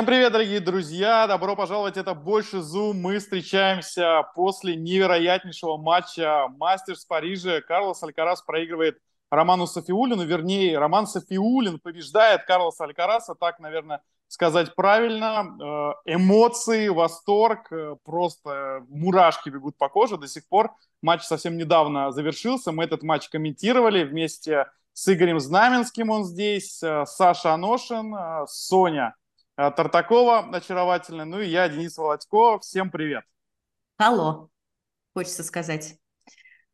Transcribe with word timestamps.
Всем 0.00 0.06
привет, 0.06 0.32
дорогие 0.32 0.60
друзья! 0.60 1.26
Добро 1.26 1.54
пожаловать! 1.54 1.98
Это 1.98 2.14
«Больше 2.14 2.60
Zoom». 2.60 2.94
Мы 2.94 3.18
встречаемся 3.18 4.22
после 4.34 4.74
невероятнейшего 4.74 5.76
матча 5.76 6.48
«Мастерс» 6.56 7.04
в 7.04 7.06
Париже. 7.06 7.60
Карлос 7.60 8.02
Алькарас 8.02 8.40
проигрывает 8.40 8.96
Роману 9.30 9.66
Софиулину. 9.66 10.24
Вернее, 10.24 10.78
Роман 10.78 11.06
Софиулин 11.06 11.78
побеждает 11.80 12.44
Карлоса 12.44 12.84
Алькараса. 12.84 13.34
Так, 13.34 13.60
наверное, 13.60 14.00
сказать 14.28 14.74
правильно. 14.74 15.94
Э, 16.06 16.14
эмоции, 16.14 16.88
восторг, 16.88 17.70
э, 17.70 17.96
просто 18.02 18.86
мурашки 18.88 19.50
бегут 19.50 19.76
по 19.76 19.90
коже 19.90 20.16
до 20.16 20.28
сих 20.28 20.48
пор. 20.48 20.70
Матч 21.02 21.24
совсем 21.24 21.58
недавно 21.58 22.10
завершился. 22.10 22.72
Мы 22.72 22.84
этот 22.84 23.02
матч 23.02 23.28
комментировали 23.28 24.04
вместе 24.04 24.64
с 24.94 25.12
Игорем 25.12 25.40
Знаменским. 25.40 26.08
Он 26.08 26.24
здесь, 26.24 26.82
э, 26.82 27.04
Саша 27.04 27.52
Аношин, 27.52 28.16
Соня 28.46 29.14
Тартакова 29.68 30.48
очаровательная, 30.56 31.26
ну 31.26 31.40
и 31.40 31.48
я, 31.48 31.68
Денис 31.68 31.98
Володько. 31.98 32.58
Всем 32.60 32.90
привет. 32.90 33.24
Алло, 33.98 34.48
хочется 35.12 35.44
сказать 35.44 35.99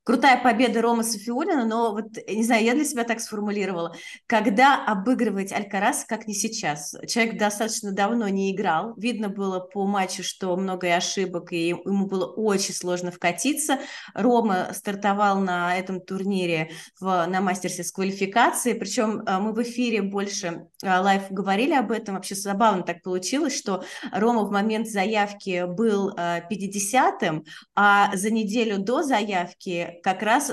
крутая 0.07 0.41
победа 0.41 0.81
Рома 0.83 1.03
Софиулина, 1.03 1.67
но 1.67 1.91
вот, 1.91 2.17
не 2.29 2.45
знаю, 2.45 2.65
я 2.65 2.75
для 2.75 2.85
себя 2.85 3.03
так 3.03 3.19
сформулировала, 3.21 3.93
когда 4.29 4.85
обыгрывать 4.87 5.53
Алькарас, 5.53 6.05
как 6.05 6.29
не 6.29 6.35
сейчас. 6.35 6.95
Человек 7.09 7.39
достаточно 7.39 7.91
давно 7.91 8.29
не 8.29 8.55
играл, 8.55 8.95
видно 8.97 9.29
было 9.29 9.59
по 9.59 9.85
матчу, 9.85 10.23
что 10.23 10.57
много 10.57 10.95
ошибок, 10.95 11.53
и 11.53 11.71
ему 11.71 12.07
было 12.07 12.25
очень 12.25 12.73
сложно 12.73 13.11
вкатиться. 13.11 13.81
Рома 14.15 14.69
стартовал 14.75 15.41
на 15.41 15.77
этом 15.77 16.01
турнире 16.01 16.71
в, 17.01 17.27
на 17.27 17.41
мастерсе 17.41 17.83
с 17.83 17.91
квалификации, 17.91 18.75
причем 18.75 19.23
э, 19.27 19.39
мы 19.41 19.53
в 19.53 19.61
эфире 19.63 20.03
больше 20.03 20.69
э, 20.85 20.99
live 21.01 21.25
говорили 21.31 21.75
об 21.75 21.91
этом, 21.91 22.15
вообще 22.15 22.37
забавно 22.37 22.85
так 22.85 23.03
получилось, 23.03 23.59
что 23.59 23.83
Рома 24.13 24.45
в 24.45 24.53
момент 24.53 24.89
заявки 24.89 25.65
был 25.67 26.15
50-м, 26.15 27.39
э, 27.39 27.43
а 27.75 28.17
за 28.17 28.31
неделю 28.31 28.79
до 28.79 29.03
заявки 29.03 29.96
как 30.03 30.23
раз 30.23 30.53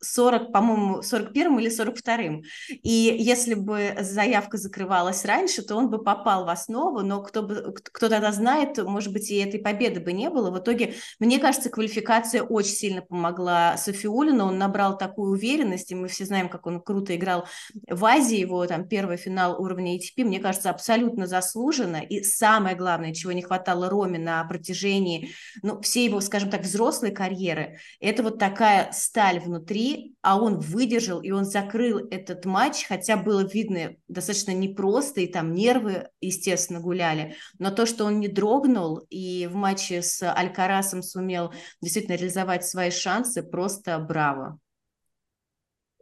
40, 0.00 0.52
по-моему, 0.52 1.02
41 1.02 1.58
или 1.58 1.70
42-м. 1.70 2.42
И 2.82 3.16
если 3.18 3.54
бы 3.54 3.96
заявка 4.00 4.56
закрывалась 4.56 5.24
раньше, 5.24 5.62
то 5.62 5.76
он 5.76 5.90
бы 5.90 6.02
попал 6.02 6.44
в 6.44 6.48
основу, 6.48 7.00
но 7.00 7.22
кто, 7.22 7.42
бы, 7.42 7.74
кто 7.74 8.08
тогда 8.08 8.32
знает, 8.32 8.78
может 8.78 9.12
быть, 9.12 9.30
и 9.30 9.36
этой 9.36 9.60
победы 9.60 10.00
бы 10.00 10.12
не 10.12 10.30
было. 10.30 10.50
В 10.50 10.58
итоге, 10.58 10.94
мне 11.18 11.38
кажется, 11.38 11.70
квалификация 11.70 12.42
очень 12.42 12.72
сильно 12.72 13.02
помогла 13.02 13.76
Сафиуллину, 13.76 14.46
он 14.46 14.58
набрал 14.58 14.96
такую 14.96 15.32
уверенность, 15.32 15.90
и 15.92 15.94
мы 15.94 16.08
все 16.08 16.24
знаем, 16.24 16.48
как 16.48 16.66
он 16.66 16.80
круто 16.80 17.14
играл 17.14 17.46
в 17.88 18.04
Азии, 18.04 18.38
его 18.38 18.66
там 18.66 18.86
первый 18.88 19.16
финал 19.16 19.60
уровня 19.60 19.96
ATP, 19.96 20.24
мне 20.24 20.40
кажется, 20.40 20.70
абсолютно 20.70 21.26
заслуженно, 21.26 21.96
и 21.96 22.22
самое 22.22 22.76
главное, 22.76 23.14
чего 23.14 23.32
не 23.32 23.42
хватало 23.42 23.88
Роме 23.88 24.18
на 24.18 24.44
протяжении, 24.44 25.30
ну, 25.62 25.80
всей 25.80 26.08
его, 26.08 26.20
скажем 26.20 26.50
так, 26.50 26.62
взрослой 26.62 27.10
карьеры, 27.10 27.78
это 28.00 28.22
вот 28.22 28.38
такая 28.38 28.69
такая 28.70 28.92
сталь 28.92 29.40
внутри, 29.40 30.14
а 30.22 30.40
он 30.40 30.58
выдержал, 30.58 31.20
и 31.20 31.30
он 31.30 31.44
закрыл 31.44 31.98
этот 32.10 32.44
матч, 32.44 32.86
хотя 32.86 33.16
было 33.16 33.40
видно 33.40 33.96
достаточно 34.08 34.52
непросто, 34.52 35.20
и 35.20 35.26
там 35.26 35.54
нервы, 35.54 36.08
естественно, 36.20 36.80
гуляли, 36.80 37.34
но 37.58 37.70
то, 37.70 37.86
что 37.86 38.04
он 38.04 38.20
не 38.20 38.28
дрогнул, 38.28 38.98
и 39.10 39.48
в 39.50 39.54
матче 39.54 40.02
с 40.02 40.22
Алькарасом 40.22 41.02
сумел 41.02 41.52
действительно 41.80 42.16
реализовать 42.16 42.64
свои 42.64 42.90
шансы, 42.90 43.42
просто 43.42 43.98
браво. 43.98 44.58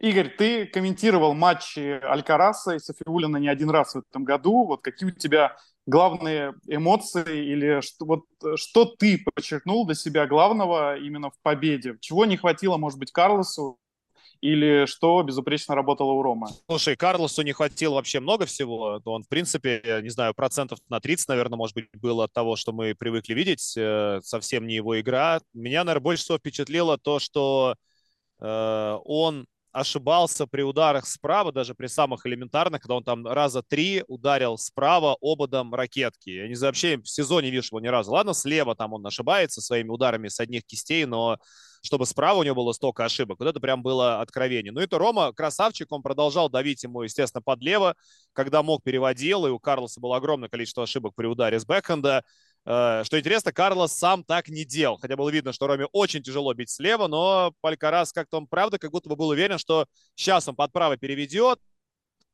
Игорь, 0.00 0.36
ты 0.36 0.66
комментировал 0.66 1.34
матчи 1.34 1.98
Алькараса 2.04 2.74
и 2.74 2.78
Софиулина 2.78 3.38
не 3.38 3.48
один 3.48 3.70
раз 3.70 3.94
в 3.94 4.02
этом 4.08 4.22
году. 4.22 4.64
Вот 4.64 4.80
какие 4.80 5.08
у 5.08 5.12
тебя 5.12 5.56
главные 5.88 6.54
эмоции 6.66 7.46
или 7.46 7.80
что, 7.80 8.04
вот, 8.04 8.24
что 8.56 8.84
ты 8.84 9.24
подчеркнул 9.34 9.86
для 9.86 9.94
себя 9.94 10.26
главного 10.26 10.98
именно 10.98 11.30
в 11.30 11.40
победе? 11.42 11.96
Чего 12.00 12.26
не 12.26 12.36
хватило, 12.36 12.76
может 12.76 12.98
быть, 12.98 13.10
Карлосу 13.10 13.78
или 14.42 14.84
что 14.86 15.22
безупречно 15.22 15.74
работало 15.74 16.12
у 16.12 16.22
Рома? 16.22 16.50
Слушай, 16.68 16.94
Карлосу 16.94 17.42
не 17.42 17.52
хватило 17.52 17.94
вообще 17.94 18.20
много 18.20 18.44
всего. 18.44 19.00
Он, 19.04 19.24
в 19.24 19.28
принципе, 19.28 20.00
не 20.02 20.10
знаю, 20.10 20.34
процентов 20.34 20.78
на 20.90 21.00
30, 21.00 21.28
наверное, 21.28 21.56
может 21.56 21.74
быть, 21.74 21.88
было 21.94 22.24
от 22.24 22.32
того, 22.34 22.54
что 22.56 22.72
мы 22.72 22.94
привыкли 22.94 23.32
видеть. 23.32 23.74
Э, 23.76 24.20
совсем 24.22 24.66
не 24.66 24.74
его 24.74 25.00
игра. 25.00 25.40
Меня, 25.54 25.84
наверное, 25.84 26.04
больше 26.04 26.22
всего 26.22 26.38
впечатлило 26.38 26.98
то, 26.98 27.18
что 27.18 27.74
э, 28.40 28.98
он 29.04 29.46
ошибался 29.78 30.46
при 30.46 30.62
ударах 30.62 31.06
справа, 31.06 31.52
даже 31.52 31.74
при 31.74 31.86
самых 31.86 32.26
элементарных, 32.26 32.82
когда 32.82 32.94
он 32.96 33.04
там 33.04 33.26
раза 33.26 33.62
три 33.62 34.04
ударил 34.08 34.58
справа 34.58 35.16
ободом 35.20 35.74
ракетки. 35.74 36.30
Я 36.30 36.48
не 36.48 36.54
знаю, 36.54 36.70
вообще 36.70 36.98
в 36.98 37.08
сезоне 37.08 37.50
вижу 37.50 37.68
его 37.68 37.80
ни 37.80 37.88
разу. 37.88 38.12
Ладно, 38.12 38.34
слева 38.34 38.74
там 38.74 38.92
он 38.92 39.06
ошибается 39.06 39.60
своими 39.60 39.90
ударами 39.90 40.28
с 40.28 40.40
одних 40.40 40.64
кистей, 40.64 41.04
но 41.04 41.38
чтобы 41.82 42.06
справа 42.06 42.40
у 42.40 42.42
него 42.42 42.56
было 42.56 42.72
столько 42.72 43.04
ошибок. 43.04 43.38
Вот 43.40 43.48
это 43.48 43.60
прям 43.60 43.82
было 43.82 44.20
откровение. 44.20 44.72
Ну, 44.72 44.80
это 44.80 44.98
Рома 44.98 45.32
красавчик, 45.32 45.90
он 45.92 46.02
продолжал 46.02 46.48
давить 46.50 46.82
ему, 46.82 47.02
естественно, 47.02 47.42
подлево, 47.42 47.94
когда 48.32 48.62
мог, 48.62 48.82
переводил, 48.82 49.46
и 49.46 49.50
у 49.50 49.58
Карлоса 49.58 50.00
было 50.00 50.16
огромное 50.16 50.48
количество 50.48 50.82
ошибок 50.82 51.14
при 51.14 51.26
ударе 51.26 51.58
с 51.58 51.64
бэкхенда. 51.64 52.24
Э, 52.68 53.02
что 53.04 53.18
интересно, 53.18 53.50
Карлос 53.50 53.92
сам 53.92 54.22
так 54.22 54.48
не 54.48 54.64
делал. 54.64 54.98
Хотя 54.98 55.16
было 55.16 55.30
видно, 55.30 55.52
что 55.54 55.66
Роме 55.66 55.86
очень 55.92 56.22
тяжело 56.22 56.52
бить 56.52 56.68
слева, 56.68 57.06
но 57.06 57.54
Палькарас 57.62 58.12
как-то 58.12 58.36
он, 58.36 58.46
правда, 58.46 58.78
как 58.78 58.90
будто 58.90 59.08
бы 59.08 59.16
был 59.16 59.28
уверен, 59.28 59.56
что 59.56 59.86
сейчас 60.14 60.46
он 60.48 60.54
под 60.54 60.70
право 60.70 60.98
переведет 60.98 61.58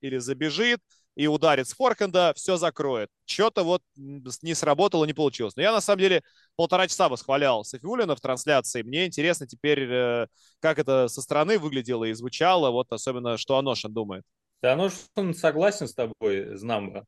или 0.01 0.19
забежит 0.19 0.81
и 1.15 1.29
ударит 1.29 1.69
с 1.69 1.75
форхенда, 1.75 2.33
все 2.35 2.57
закроет. 2.57 3.09
Что-то 3.27 3.63
вот 3.63 3.83
не 3.95 4.55
сработало, 4.55 5.05
не 5.05 5.13
получилось. 5.13 5.55
Но 5.55 5.63
я, 5.63 5.71
на 5.71 5.81
самом 5.81 6.01
деле, 6.01 6.23
полтора 6.57 6.89
часа 6.89 7.09
восхвалял 7.09 7.63
Софиулина 7.63 8.17
в 8.17 8.21
трансляции. 8.21 8.83
Мне 8.83 9.07
интересно 9.07 9.47
теперь, 9.47 9.85
э, 9.89 10.27
как 10.59 10.81
это 10.81 11.07
со 11.07 11.23
стороны 11.23 11.61
выглядело 11.61 12.07
и 12.07 12.13
звучало, 12.13 12.71
вот 12.71 12.91
особенно, 12.91 13.39
что 13.39 13.57
Аношин 13.57 13.93
думает. 13.93 14.25
Да, 14.61 14.73
Аношин 14.73 15.33
согласен 15.33 15.87
с 15.87 15.95
тобой, 15.95 16.57
Знамба. 16.57 17.05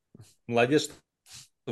Молодец, 0.47 0.91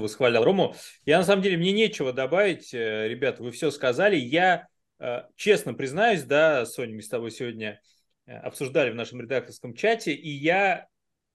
восхвалял 0.01 0.45
Рому. 0.45 0.75
Я 1.05 1.19
на 1.19 1.25
самом 1.25 1.43
деле, 1.43 1.57
мне 1.57 1.73
нечего 1.73 2.13
добавить, 2.13 2.75
э, 2.75 3.09
ребята, 3.09 3.43
вы 3.43 3.51
все 3.51 3.71
сказали. 3.71 4.17
Я 4.17 4.67
э, 4.99 5.23
честно 5.37 5.75
признаюсь, 5.75 6.23
да, 6.23 6.67
Соня, 6.67 6.95
мы 6.95 7.03
с 7.03 7.09
тобой 7.09 7.31
сегодня 7.31 7.81
э, 8.27 8.37
обсуждали 8.37 8.91
в 8.91 8.95
нашем 8.95 9.21
редакторском 9.21 9.75
чате, 9.75 10.13
и 10.13 10.31
я 10.31 10.87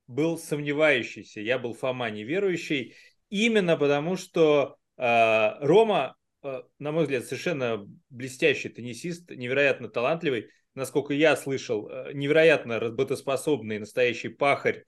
был 0.07 0.37
сомневающийся, 0.37 1.39
я 1.39 1.59
был 1.59 1.73
Фома 1.73 2.09
неверующий, 2.09 2.95
именно 3.29 3.77
потому 3.77 4.17
что 4.17 4.77
э, 4.97 5.51
Рома, 5.59 6.15
э, 6.41 6.61
на 6.79 6.91
мой 6.91 7.03
взгляд, 7.03 7.25
совершенно 7.25 7.87
блестящий 8.09 8.69
теннисист, 8.69 9.29
невероятно 9.29 9.87
талантливый, 9.87 10.49
насколько 10.73 11.13
я 11.13 11.35
слышал, 11.35 11.87
э, 11.89 12.13
невероятно 12.13 12.79
работоспособный, 12.79 13.79
настоящий 13.79 14.29
пахарь 14.29 14.83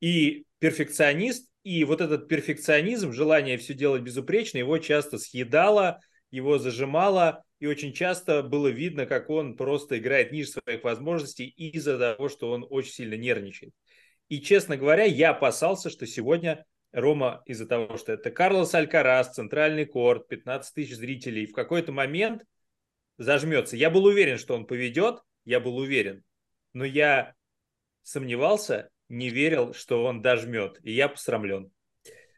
и 0.00 0.44
перфекционист, 0.58 1.48
и 1.64 1.82
вот 1.84 2.00
этот 2.00 2.28
перфекционизм, 2.28 3.12
желание 3.12 3.56
все 3.56 3.74
делать 3.74 4.02
безупречно, 4.02 4.58
его 4.58 4.78
часто 4.78 5.18
съедало, 5.18 6.00
его 6.30 6.58
зажимало, 6.58 7.42
и 7.58 7.66
очень 7.66 7.94
часто 7.94 8.42
было 8.42 8.68
видно, 8.68 9.06
как 9.06 9.30
он 9.30 9.56
просто 9.56 9.98
играет 9.98 10.30
ниже 10.30 10.50
своих 10.50 10.84
возможностей 10.84 11.46
из-за 11.46 11.98
того, 11.98 12.28
что 12.28 12.50
он 12.50 12.66
очень 12.68 12.92
сильно 12.92 13.14
нервничает. 13.14 13.72
И, 14.28 14.40
честно 14.40 14.76
говоря, 14.76 15.04
я 15.04 15.30
опасался, 15.30 15.88
что 15.88 16.06
сегодня 16.06 16.66
Рома 16.92 17.42
из-за 17.46 17.66
того, 17.66 17.96
что 17.96 18.12
это 18.12 18.30
Карлос 18.30 18.74
Алькарас, 18.74 19.34
центральный 19.34 19.86
корт, 19.86 20.28
15 20.28 20.74
тысяч 20.74 20.94
зрителей, 20.94 21.46
в 21.46 21.52
какой-то 21.52 21.92
момент 21.92 22.44
зажмется. 23.16 23.76
Я 23.76 23.90
был 23.90 24.04
уверен, 24.04 24.36
что 24.36 24.54
он 24.54 24.66
поведет, 24.66 25.20
я 25.44 25.60
был 25.60 25.78
уверен, 25.78 26.22
но 26.74 26.84
я 26.84 27.34
сомневался, 28.02 28.90
не 29.14 29.30
верил, 29.30 29.74
что 29.74 30.04
он 30.04 30.22
дожмет, 30.22 30.80
и 30.82 30.92
я 30.92 31.08
посрамлен. 31.08 31.70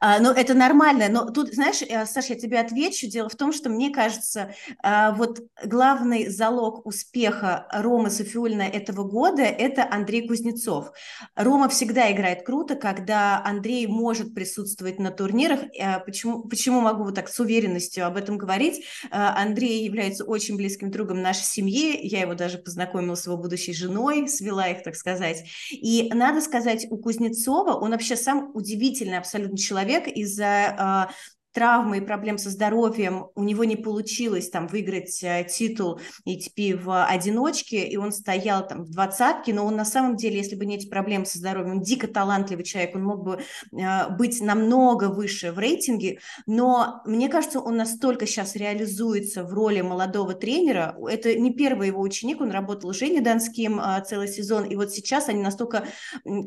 А, 0.09 0.21
ну, 0.21 0.31
это 0.31 0.55
нормально, 0.55 1.09
но 1.11 1.29
тут, 1.33 1.53
знаешь, 1.53 1.83
э, 1.83 2.07
Саша, 2.07 2.35
я 2.35 2.39
тебе 2.39 2.61
отвечу. 2.61 3.09
Дело 3.09 3.29
в 3.29 3.35
том, 3.35 3.53
что 3.53 3.71
мне 3.71 3.91
кажется, 3.91 4.55
а, 4.81 5.11
вот 5.11 5.41
главный 5.65 6.29
залог 6.29 6.87
успеха 6.87 7.67
Ромы 7.73 8.11
Софиулина 8.11 8.63
этого 8.63 9.03
года– 9.03 9.43
это 9.43 9.85
Андрей 9.91 10.29
Кузнецов. 10.29 10.93
Рома 11.35 11.69
всегда 11.69 12.13
играет 12.13 12.47
круто, 12.47 12.77
когда 12.77 13.43
Андрей 13.45 13.89
может 13.89 14.33
присутствовать 14.33 15.01
на 15.01 15.11
турнирах. 15.11 15.63
Э, 15.77 15.99
почему, 15.99 16.45
почему 16.45 16.81
могу 16.81 17.03
вот 17.03 17.17
так 17.17 17.29
с 17.29 17.41
уверенностью 17.41 18.07
об 18.07 18.17
этом 18.17 18.39
говорить? 18.39 18.85
Э, 19.11 19.17
Андрей 19.35 19.85
является 19.85 20.23
очень 20.23 20.57
близким 20.57 20.93
другом 20.93 21.21
нашей 21.21 21.43
семьи. 21.43 21.99
Я 22.01 22.21
его 22.21 22.35
даже 22.35 22.59
познакомила 22.59 23.17
с 23.17 23.27
его 23.27 23.37
будущей 23.37 23.73
женой, 23.73 24.29
свела 24.29 24.69
их, 24.69 24.85
так 24.85 24.95
сказать. 24.95 25.49
И 25.73 26.09
надо 26.15 26.41
сказать, 26.43 26.87
у 26.91 26.97
Кузнецова, 26.97 27.73
он 27.73 27.91
вообще 27.91 28.15
сам 28.15 28.53
удивительный 28.55 29.19
абсолютно 29.19 29.59
человек, 29.59 29.96
человек 29.97 30.09
из-за 30.17 30.75
а, 30.79 31.09
травмы 31.57 31.97
и 31.97 32.01
проблем 32.03 32.37
со 32.37 32.51
здоровьем, 32.51 33.29
у 33.35 33.43
него 33.43 33.65
не 33.65 33.77
получилось 33.77 34.51
там 34.51 34.67
выиграть 34.67 35.23
э, 35.23 35.47
титул 35.49 35.99
ATP 36.29 36.77
в 36.77 37.07
одиночке, 37.07 37.89
и 37.89 37.97
он 37.97 38.13
стоял 38.13 38.69
там 38.69 38.85
в 38.85 38.91
двадцатке, 38.91 39.55
но 39.55 39.65
он 39.65 39.75
на 39.75 39.87
самом 39.87 40.17
деле, 40.17 40.37
если 40.37 40.55
бы 40.55 40.67
не 40.67 40.77
эти 40.77 40.87
проблемы 40.87 41.25
со 41.25 41.39
здоровьем, 41.39 41.77
он 41.77 41.81
дико 41.81 42.09
талантливый 42.09 42.63
человек, 42.63 42.95
он 42.95 43.05
мог 43.05 43.25
бы 43.25 43.41
э, 43.73 44.11
быть 44.11 44.43
намного 44.43 45.05
выше 45.05 45.51
в 45.51 45.59
рейтинге, 45.59 46.19
но 46.47 47.01
мне 47.07 47.31
кажется, 47.31 47.61
он 47.61 47.79
настолько 47.79 48.27
сейчас 48.27 48.55
реализуется 48.55 49.43
в 49.43 49.55
роли 49.55 49.81
молодого 49.81 50.35
тренера, 50.35 50.95
это 51.09 51.39
не 51.39 51.55
первый 51.55 51.87
его 51.87 52.03
ученик, 52.03 52.43
он 52.43 52.51
работал 52.51 52.93
с 52.93 52.99
Женей 52.99 53.21
Донским 53.21 53.81
э, 53.81 54.05
целый 54.07 54.29
сезон, 54.29 54.67
и 54.67 54.77
вот 54.77 54.93
сейчас 54.93 55.31
они 55.31 55.41
настолько 55.43 55.87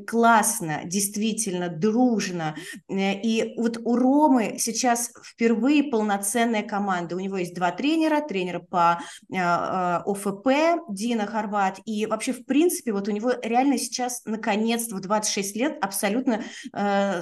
классно, 0.06 0.82
действительно, 0.86 1.68
дружно, 1.68 2.56
и 2.88 3.56
вот 3.58 3.80
у 3.84 3.96
Ромы 3.96 4.58
сейчас 4.60 4.99
нас 5.00 5.12
впервые 5.24 5.84
полноценная 5.84 6.64
команда. 6.64 7.16
У 7.16 7.20
него 7.20 7.38
есть 7.38 7.54
два 7.54 7.72
тренера, 7.72 8.22
тренер 8.22 8.60
по 8.60 9.00
э, 9.32 9.36
э, 9.36 10.02
ОФП 10.06 10.84
Дина 10.90 11.26
Хорват, 11.26 11.80
и 11.86 12.06
вообще, 12.06 12.34
в 12.34 12.46
принципе, 12.46 12.92
вот 12.92 13.08
у 13.08 13.12
него 13.12 13.34
реально 13.42 13.78
сейчас, 13.78 14.22
наконец-то, 14.26 14.96
в 14.96 15.02
26 15.02 15.56
лет 15.56 15.78
абсолютно 15.82 16.44
э, 16.74 17.22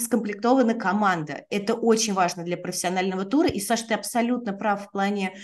скомплектована 0.00 0.74
команда. 0.74 1.44
Это 1.50 1.74
очень 1.74 2.14
важно 2.14 2.44
для 2.44 2.56
профессионального 2.56 3.24
тура, 3.24 3.48
и, 3.48 3.60
Саша, 3.60 3.88
ты 3.88 3.94
абсолютно 3.94 4.52
прав 4.52 4.86
в 4.86 4.90
плане 4.90 5.34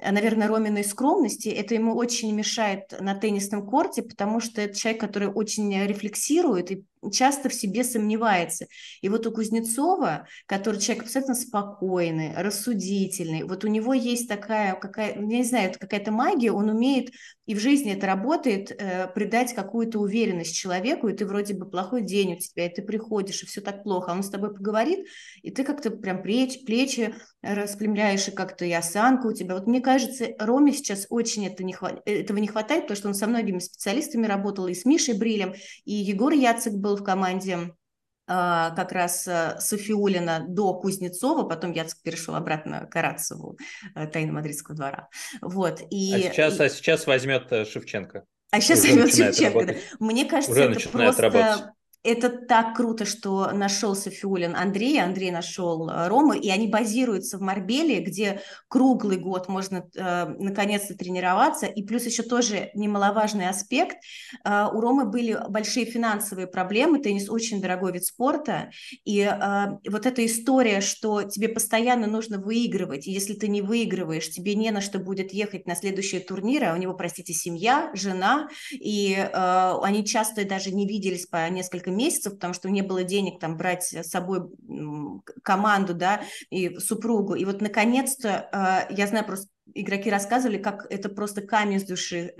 наверное, 0.00 0.48
Роминой 0.48 0.84
скромности, 0.84 1.48
это 1.48 1.74
ему 1.74 1.94
очень 1.94 2.34
мешает 2.34 2.94
на 3.00 3.14
теннисном 3.14 3.64
корте, 3.64 4.02
потому 4.02 4.40
что 4.40 4.60
это 4.60 4.76
человек, 4.76 5.00
который 5.00 5.28
очень 5.28 5.72
рефлексирует 5.86 6.72
и 6.72 6.84
часто 7.10 7.48
в 7.48 7.54
себе 7.54 7.84
сомневается. 7.84 8.66
И 9.00 9.08
вот 9.08 9.26
у 9.26 9.32
Кузнецова, 9.32 10.26
который 10.46 10.80
человек 10.80 11.04
абсолютно 11.04 11.34
спокойный, 11.34 12.34
рассудительный, 12.36 13.44
вот 13.44 13.64
у 13.64 13.68
него 13.68 13.94
есть 13.94 14.28
такая, 14.28 14.74
какая, 14.74 15.14
я 15.14 15.20
не 15.20 15.44
знаю, 15.44 15.72
какая-то 15.78 16.10
магия, 16.10 16.52
он 16.52 16.68
умеет, 16.68 17.10
и 17.46 17.54
в 17.54 17.58
жизни 17.58 17.92
это 17.92 18.06
работает, 18.06 18.70
э, 18.70 19.06
придать 19.14 19.54
какую-то 19.54 19.98
уверенность 19.98 20.56
человеку, 20.56 21.08
и 21.08 21.12
ты 21.12 21.26
вроде 21.26 21.54
бы 21.54 21.68
плохой 21.68 22.02
день 22.02 22.34
у 22.34 22.38
тебя, 22.38 22.66
и 22.66 22.74
ты 22.74 22.82
приходишь, 22.82 23.42
и 23.42 23.46
все 23.46 23.60
так 23.60 23.82
плохо, 23.82 24.12
а 24.12 24.14
он 24.14 24.22
с 24.22 24.30
тобой 24.30 24.54
поговорит, 24.54 25.06
и 25.42 25.50
ты 25.50 25.62
как-то 25.64 25.90
прям 25.90 26.22
плечи, 26.22 26.64
плечи 26.64 27.14
распрямляешь, 27.42 28.28
и 28.28 28.30
как-то 28.30 28.64
и 28.64 28.72
осанка 28.72 29.26
у 29.26 29.32
тебя. 29.32 29.54
Вот 29.54 29.66
мне 29.66 29.82
кажется, 29.82 30.28
Роме 30.38 30.72
сейчас 30.72 31.06
очень 31.10 31.46
это 31.46 31.64
не 31.64 31.74
хват... 31.74 32.00
этого 32.06 32.38
не 32.38 32.48
хватает, 32.48 32.84
потому 32.84 32.96
что 32.96 33.08
он 33.08 33.14
со 33.14 33.26
многими 33.26 33.58
специалистами 33.58 34.26
работал, 34.26 34.66
и 34.66 34.74
с 34.74 34.86
Мишей 34.86 35.14
Брилем, 35.14 35.54
и 35.84 35.92
Егор 35.92 36.32
Яцек 36.32 36.72
был 36.72 36.93
был 36.94 36.96
в 36.96 37.04
команде 37.04 37.74
а, 38.26 38.70
как 38.70 38.92
раз 38.92 39.28
э, 39.28 39.56
Софиулина 39.60 40.44
до 40.48 40.74
Кузнецова, 40.74 41.46
потом 41.46 41.72
я 41.72 41.86
перешел 42.02 42.34
обратно 42.34 42.86
к 42.86 42.92
Карацеву, 42.92 43.58
э, 43.94 44.06
тайна 44.06 44.32
мадридского 44.32 44.76
двора. 44.76 45.08
Вот, 45.42 45.82
и, 45.90 46.14
а, 46.14 46.18
сейчас, 46.18 46.58
и... 46.58 46.62
а 46.62 46.68
сейчас 46.70 47.06
возьмет 47.06 47.52
э, 47.52 47.66
Шевченко. 47.66 48.24
А 48.50 48.60
сейчас 48.60 48.82
возьмет 48.82 49.14
Шевченко. 49.14 49.66
Да. 49.66 49.74
Мне 50.00 50.24
кажется, 50.24 50.52
Уже 50.52 50.62
это 50.62 50.88
просто 50.88 51.22
работать 51.22 51.64
это 52.04 52.28
так 52.28 52.76
круто, 52.76 53.06
что 53.06 53.50
нашелся 53.52 54.10
Фиулин 54.10 54.54
Андрей, 54.54 55.00
Андрей 55.00 55.30
нашел 55.30 55.88
э, 55.88 56.08
Рому, 56.08 56.34
и 56.34 56.50
они 56.50 56.68
базируются 56.68 57.38
в 57.38 57.40
Марбеле, 57.40 58.00
где 58.00 58.42
круглый 58.68 59.16
год 59.16 59.48
можно 59.48 59.88
э, 59.96 60.26
наконец-то 60.38 60.94
тренироваться. 60.94 61.64
И 61.64 61.82
плюс 61.82 62.04
еще 62.04 62.22
тоже 62.22 62.70
немаловажный 62.74 63.48
аспект. 63.48 63.96
Э, 64.44 64.68
у 64.70 64.80
Ромы 64.80 65.06
были 65.06 65.38
большие 65.48 65.86
финансовые 65.86 66.46
проблемы, 66.46 67.00
теннис 67.00 67.30
очень 67.30 67.62
дорогой 67.62 67.92
вид 67.92 68.04
спорта, 68.04 68.70
и 69.06 69.20
э, 69.20 69.90
вот 69.90 70.04
эта 70.04 70.26
история, 70.26 70.82
что 70.82 71.22
тебе 71.22 71.48
постоянно 71.48 72.06
нужно 72.06 72.38
выигрывать, 72.38 73.06
и 73.06 73.12
если 73.12 73.32
ты 73.32 73.48
не 73.48 73.62
выигрываешь, 73.62 74.30
тебе 74.30 74.54
не 74.54 74.70
на 74.72 74.82
что 74.82 74.98
будет 74.98 75.32
ехать 75.32 75.66
на 75.66 75.74
следующие 75.74 76.20
турниры, 76.20 76.66
а 76.66 76.74
у 76.74 76.76
него, 76.76 76.92
простите, 76.92 77.32
семья, 77.32 77.90
жена, 77.94 78.48
и 78.72 79.14
э, 79.16 79.74
они 79.82 80.04
часто 80.04 80.44
даже 80.44 80.70
не 80.70 80.86
виделись 80.86 81.26
по 81.26 81.48
несколько 81.48 81.93
месяцев, 81.96 82.34
потому 82.34 82.54
что 82.54 82.70
не 82.70 82.82
было 82.82 83.04
денег 83.04 83.40
там 83.40 83.56
брать 83.56 83.84
с 83.92 84.08
собой 84.08 84.42
команду, 85.42 85.94
да, 85.94 86.22
и 86.50 86.78
супругу. 86.78 87.34
И 87.34 87.44
вот 87.44 87.60
наконец-то, 87.60 88.86
э, 88.90 88.94
я 88.94 89.06
знаю 89.06 89.26
просто 89.26 89.48
игроки 89.72 90.10
рассказывали, 90.10 90.58
как 90.58 90.86
это 90.90 91.08
просто 91.08 91.40
камень 91.42 91.80
с 91.80 91.84
души 91.84 92.34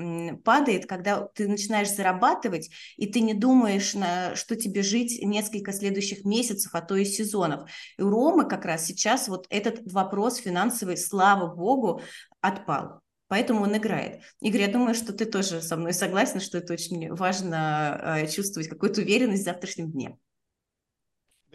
падает, 0.45 0.87
когда 0.87 1.27
ты 1.35 1.49
начинаешь 1.49 1.91
зарабатывать, 1.91 2.71
и 2.97 3.07
ты 3.07 3.21
не 3.21 3.35
думаешь, 3.35 3.95
на 3.95 4.37
что 4.37 4.57
тебе 4.57 4.83
жить 4.83 5.23
несколько 5.23 5.73
следующих 5.73 6.25
месяцев, 6.25 6.75
а 6.75 6.83
то 6.83 6.97
и 6.97 7.05
сезонов. 7.05 7.71
И 7.99 8.03
у 8.03 8.11
Ромы 8.11 8.47
как 8.47 8.65
раз 8.65 8.85
сейчас 8.85 9.29
вот 9.29 9.47
этот 9.49 9.81
вопрос 9.91 10.37
финансовый, 10.37 10.97
слава 10.97 11.55
богу, 11.55 12.03
отпал. 12.41 13.04
Поэтому 13.29 13.63
он 13.63 13.77
играет. 13.77 14.21
Игорь, 14.41 14.63
я 14.63 14.69
думаю, 14.69 14.95
что 14.95 15.13
ты 15.13 15.25
тоже 15.25 15.63
со 15.63 15.77
мной 15.77 15.95
согласен, 15.95 16.41
что 16.41 16.59
это 16.59 16.73
очень 16.73 17.13
важно 17.15 18.19
э, 18.23 18.27
чувствовать 18.29 18.69
какую-то 18.69 19.01
уверенность 19.01 19.43
в 19.43 19.45
завтрашнем 19.47 19.91
дне. 19.91 20.19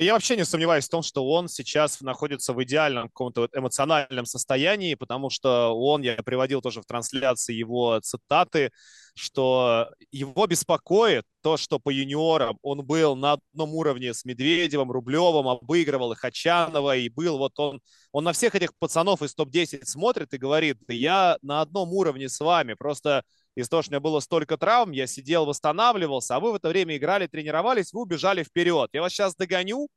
Я 0.01 0.13
вообще 0.13 0.37
не 0.37 0.45
сомневаюсь 0.45 0.85
в 0.85 0.89
том, 0.89 1.03
что 1.03 1.27
он 1.27 1.49
сейчас 1.49 1.99
находится 1.99 2.53
в 2.53 2.63
идеальном 2.63 3.09
каком-то 3.09 3.49
эмоциональном 3.51 4.25
состоянии, 4.25 4.95
потому 4.95 5.29
что 5.29 5.77
он, 5.77 6.03
я 6.03 6.15
приводил 6.23 6.61
тоже 6.61 6.81
в 6.81 6.85
трансляции 6.85 7.53
его 7.53 7.99
цитаты, 7.99 8.71
что 9.13 9.89
его 10.09 10.47
беспокоит 10.47 11.25
то, 11.41 11.57
что 11.57 11.79
по 11.79 11.89
юниорам 11.89 12.57
он 12.61 12.85
был 12.85 13.17
на 13.17 13.33
одном 13.33 13.75
уровне 13.75 14.13
с 14.13 14.23
Медведевым, 14.23 14.89
Рублевым, 14.89 15.49
обыгрывал 15.49 16.13
их 16.13 16.19
Хачанова, 16.19 16.95
и 16.95 17.09
был 17.09 17.37
вот 17.37 17.59
он, 17.59 17.81
он 18.13 18.23
на 18.23 18.31
всех 18.31 18.55
этих 18.55 18.69
пацанов 18.79 19.21
из 19.21 19.35
топ-10 19.35 19.83
смотрит 19.83 20.33
и 20.33 20.37
говорит, 20.37 20.77
я 20.87 21.37
на 21.41 21.59
одном 21.59 21.91
уровне 21.91 22.29
с 22.29 22.39
вами, 22.39 22.73
просто 22.73 23.25
из-за 23.55 23.69
того, 23.69 23.81
что 23.81 23.91
у 23.91 23.93
меня 23.93 23.99
было 23.99 24.19
столько 24.19 24.57
травм, 24.57 24.91
я 24.91 25.07
сидел, 25.07 25.45
восстанавливался, 25.45 26.35
а 26.35 26.39
вы 26.39 26.51
в 26.51 26.55
это 26.55 26.69
время 26.69 26.97
играли, 26.97 27.27
тренировались, 27.27 27.93
вы 27.93 28.01
убежали 28.01 28.43
вперед. 28.43 28.89
Я 28.93 29.01
вас 29.01 29.11
сейчас 29.13 29.35
догоню, 29.35 29.89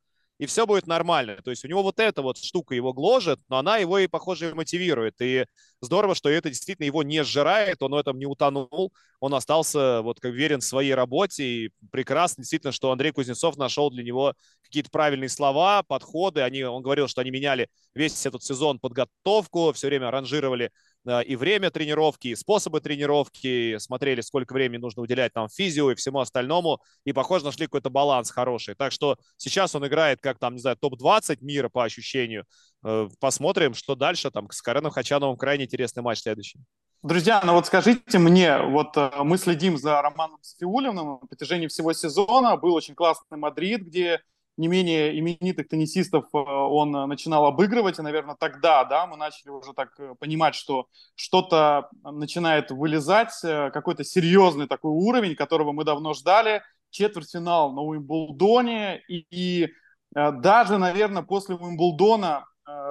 и 0.43 0.47
все 0.47 0.67
будет 0.67 0.89
нормально. 0.89 1.37
То 1.45 1.51
есть 1.51 1.65
у 1.65 1.69
него 1.69 1.85
вот 1.85 2.01
эта 2.01 2.21
вот 2.21 2.37
штука 2.37 2.75
его 2.75 2.93
гложет, 2.93 3.39
но 3.49 3.59
она 3.59 3.77
его 3.77 3.99
и, 3.99 4.09
похоже, 4.09 4.55
мотивирует. 4.57 5.15
И 5.21 5.47
здорово, 5.81 6.17
что 6.17 6.29
это 6.29 6.49
действительно 6.49 6.87
его 6.87 7.05
не 7.05 7.23
сжирает, 7.23 7.81
он 7.81 7.93
в 7.93 7.97
этом 7.97 8.19
не 8.19 8.27
утонул, 8.27 8.93
он 9.21 9.35
остался 9.35 10.03
вот 10.03 10.19
как 10.19 10.33
верен 10.33 10.61
своей 10.61 10.95
работе, 10.95 11.45
и 11.45 11.71
прекрасно 11.93 12.43
действительно, 12.43 12.73
что 12.73 12.91
Андрей 12.91 13.13
Кузнецов 13.13 13.57
нашел 13.57 13.89
для 13.91 14.03
него 14.03 14.35
какие-то 14.63 14.91
правильные 14.91 15.29
слова, 15.29 15.85
подходы. 15.85 16.41
Они, 16.41 16.65
он 16.65 16.83
говорил, 16.83 17.07
что 17.07 17.21
они 17.21 17.31
меняли 17.31 17.69
весь 17.95 18.27
этот 18.27 18.43
сезон 18.43 18.81
подготовку, 18.81 19.73
все 19.73 19.87
время 19.87 20.11
ранжировали 20.11 20.73
и 21.05 21.37
время 21.37 21.71
тренировки, 21.71 22.29
и 22.29 22.37
способы 22.37 22.81
тренировки, 22.81 23.79
смотрели, 23.79 24.21
сколько 24.21 24.53
времени 24.53 24.81
нужно 24.81 25.03
уделять 25.03 25.33
там 25.33 25.49
физио 25.49 25.91
и 25.91 25.95
всему 25.95 26.21
остальному, 26.21 26.81
и, 27.05 27.13
похоже, 27.13 27.45
нашли 27.45 27.67
какой-то 27.67 27.91
баланс 27.91 28.31
хороший. 28.31 28.75
Так 28.75 28.93
что 28.93 29.17
сейчас 29.37 29.75
он 29.75 29.87
играет 29.87 30.21
как 30.21 30.39
там, 30.39 30.55
не 30.55 30.61
знаю, 30.61 30.77
топ-20 30.77 31.39
мира 31.41 31.69
по 31.69 31.85
ощущению. 31.85 32.45
Э, 32.85 33.09
посмотрим, 33.21 33.75
что 33.75 33.95
дальше. 33.95 34.31
Там 34.31 34.51
с 34.51 34.63
Кареном 34.63 34.93
Хачановым 34.93 35.37
крайне 35.37 35.65
интересный 35.65 36.03
матч 36.03 36.21
следующий. 36.21 36.59
Друзья, 37.03 37.43
ну 37.45 37.55
вот 37.55 37.67
скажите 37.67 38.19
мне, 38.19 38.59
вот 38.59 38.97
э, 38.97 39.11
мы 39.25 39.37
следим 39.37 39.77
за 39.77 40.01
Романом 40.01 40.39
Сфиулиным 40.43 41.19
на 41.21 41.27
протяжении 41.27 41.67
всего 41.67 41.93
сезона. 41.93 42.57
Был 42.57 42.75
очень 42.75 42.95
классный 42.95 43.39
Мадрид, 43.39 43.83
где 43.83 44.21
не 44.63 44.69
менее 44.69 45.19
именитых 45.19 45.67
теннисистов 45.67 46.27
э, 46.33 46.39
он 46.39 46.95
э, 46.95 47.07
начинал 47.07 47.47
обыгрывать, 47.47 47.99
и, 47.99 48.03
наверное, 48.03 48.37
тогда, 48.37 48.85
да, 48.85 49.09
мы 49.09 49.17
начали 49.17 49.51
уже 49.51 49.73
так 49.73 49.99
э, 49.99 50.15
понимать, 50.21 50.55
что 50.55 50.87
что-то 51.17 51.91
начинает 52.05 52.71
вылезать, 52.71 53.33
какой-то 53.43 54.05
серьезный 54.05 54.69
такой 54.69 54.93
уровень, 54.93 55.35
которого 55.35 55.73
мы 55.73 55.85
давно 55.85 56.15
ждали, 56.15 56.63
четвертьфинал 56.91 57.73
на 57.73 57.83
Уимблдоне, 57.83 59.03
и, 59.09 59.27
и 59.31 59.69
даже, 60.15 60.79
наверное, 60.79 61.23
после 61.23 61.57
Уимблдона 61.57 62.47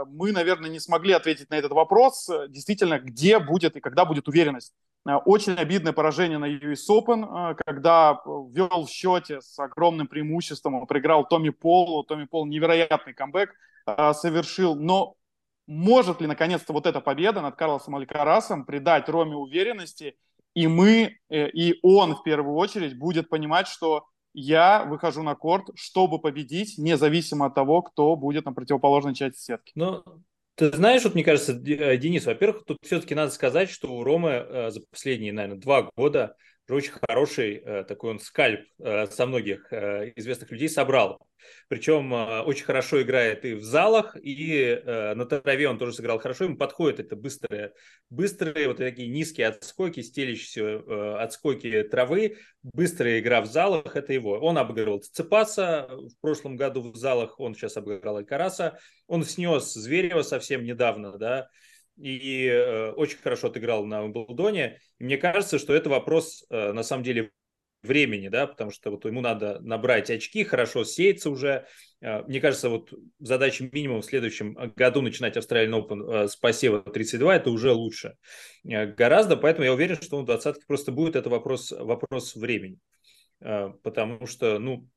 мы, 0.07 0.31
наверное, 0.31 0.69
не 0.69 0.79
смогли 0.79 1.13
ответить 1.13 1.49
на 1.49 1.55
этот 1.55 1.71
вопрос, 1.71 2.29
действительно, 2.49 2.99
где 2.99 3.39
будет 3.39 3.75
и 3.77 3.79
когда 3.79 4.05
будет 4.05 4.27
уверенность 4.27 4.73
очень 5.05 5.53
обидное 5.53 5.93
поражение 5.93 6.37
на 6.37 6.45
US 6.45 6.87
Open, 6.89 7.51
э, 7.51 7.55
когда 7.65 8.21
вел 8.25 8.85
в 8.85 8.89
счете 8.89 9.41
с 9.41 9.57
огромным 9.59 10.07
преимуществом, 10.07 10.75
он 10.75 10.87
проиграл 10.87 11.27
Томми 11.27 11.49
Полу, 11.49 12.03
Томми 12.03 12.25
Пол 12.25 12.45
невероятный 12.45 13.13
камбэк 13.13 13.53
э, 13.87 14.13
совершил, 14.13 14.75
но 14.75 15.15
может 15.67 16.21
ли 16.21 16.27
наконец-то 16.27 16.73
вот 16.73 16.85
эта 16.85 17.01
победа 17.01 17.41
над 17.41 17.55
Карлосом 17.55 17.95
Алькарасом 17.95 18.65
придать 18.65 19.09
Роме 19.09 19.35
уверенности, 19.35 20.15
и 20.53 20.67
мы, 20.67 21.17
и 21.29 21.79
он 21.81 22.15
в 22.15 22.23
первую 22.23 22.55
очередь 22.57 22.97
будет 22.97 23.29
понимать, 23.29 23.69
что 23.69 24.07
я 24.33 24.83
выхожу 24.83 25.23
на 25.23 25.35
корт, 25.35 25.69
чтобы 25.75 26.19
победить, 26.19 26.77
независимо 26.77 27.47
от 27.47 27.55
того, 27.55 27.81
кто 27.81 28.15
будет 28.15 28.45
на 28.45 28.53
противоположной 28.53 29.13
части 29.13 29.39
сетки. 29.39 29.71
Ну, 29.75 30.03
ты 30.55 30.71
знаешь, 30.71 31.03
вот 31.03 31.13
мне 31.15 31.23
кажется, 31.23 31.53
э, 31.53 31.97
Денис, 31.97 32.25
во-первых, 32.25 32.65
тут 32.65 32.77
все-таки 32.83 33.15
надо 33.15 33.31
сказать, 33.31 33.69
что 33.69 33.93
у 33.93 34.03
Ромы 34.03 34.29
э, 34.31 34.71
за 34.71 34.81
последние, 34.81 35.33
наверное, 35.33 35.59
два 35.59 35.89
года 35.95 36.35
очень 36.75 36.93
хороший 37.07 37.55
э, 37.57 37.83
такой 37.83 38.11
он 38.11 38.19
скальп 38.19 38.67
э, 38.79 39.07
со 39.07 39.25
многих 39.25 39.71
э, 39.71 40.11
известных 40.15 40.51
людей 40.51 40.69
собрал. 40.69 41.19
Причем 41.69 42.11
очень 42.45 42.65
хорошо 42.65 43.01
играет 43.01 43.45
и 43.45 43.55
в 43.55 43.63
залах, 43.63 44.15
и 44.21 44.79
на 44.85 45.25
траве 45.25 45.69
он 45.69 45.79
тоже 45.79 45.93
сыграл 45.93 46.19
хорошо. 46.19 46.43
Ему 46.43 46.55
подходит 46.55 46.99
это 46.99 47.15
быстрые, 47.15 47.73
быстрые 48.11 48.67
вот 48.67 48.77
такие 48.77 49.07
низкие 49.07 49.47
отскоки, 49.47 50.01
стелящиеся 50.01 51.17
отскоки 51.19 51.81
травы, 51.81 52.37
быстрая 52.61 53.19
игра 53.19 53.41
в 53.41 53.47
залах, 53.47 53.95
это 53.95 54.13
его. 54.13 54.33
Он 54.33 54.59
обыгрывал 54.59 54.99
Цепаса 54.99 55.89
в 55.89 56.21
прошлом 56.21 56.57
году 56.57 56.91
в 56.91 56.95
залах, 56.95 57.39
он 57.39 57.55
сейчас 57.55 57.75
обыграл 57.75 58.17
Алькараса. 58.17 58.77
Он 59.07 59.23
снес 59.23 59.73
Зверева 59.73 60.21
совсем 60.21 60.63
недавно, 60.63 61.17
да, 61.17 61.49
и 61.97 62.47
э, 62.47 62.91
очень 62.91 63.17
хорошо 63.17 63.47
отыграл 63.47 63.85
на 63.85 64.03
Уимблдоне. 64.03 64.79
И 64.99 65.03
мне 65.03 65.17
кажется, 65.17 65.59
что 65.59 65.73
это 65.73 65.89
вопрос, 65.89 66.45
э, 66.49 66.71
на 66.71 66.83
самом 66.83 67.03
деле, 67.03 67.31
времени, 67.83 68.27
да, 68.27 68.45
потому 68.45 68.69
что 68.69 68.91
вот 68.91 69.05
ему 69.05 69.21
надо 69.21 69.59
набрать 69.61 70.11
очки, 70.11 70.43
хорошо 70.43 70.83
сеяться 70.83 71.31
уже. 71.31 71.65
Э, 72.01 72.21
мне 72.23 72.39
кажется, 72.39 72.69
вот 72.69 72.93
задача 73.19 73.67
минимум 73.71 74.01
в 74.01 74.05
следующем 74.05 74.53
году 74.75 75.01
начинать 75.01 75.35
Австралиан 75.35 75.73
Open 75.73 76.27
с 76.27 76.35
посева 76.35 76.81
32, 76.81 77.35
это 77.37 77.49
уже 77.49 77.71
лучше 77.71 78.17
гораздо, 78.63 79.35
поэтому 79.35 79.65
я 79.65 79.73
уверен, 79.73 79.99
что 79.99 80.17
он 80.17 80.23
в 80.23 80.27
двадцатке 80.27 80.63
просто 80.67 80.91
будет, 80.91 81.15
это 81.15 81.29
вопрос, 81.29 81.71
вопрос 81.71 82.35
времени. 82.35 82.77
Потому 83.39 84.27
что, 84.27 84.59
ну, 84.59 84.87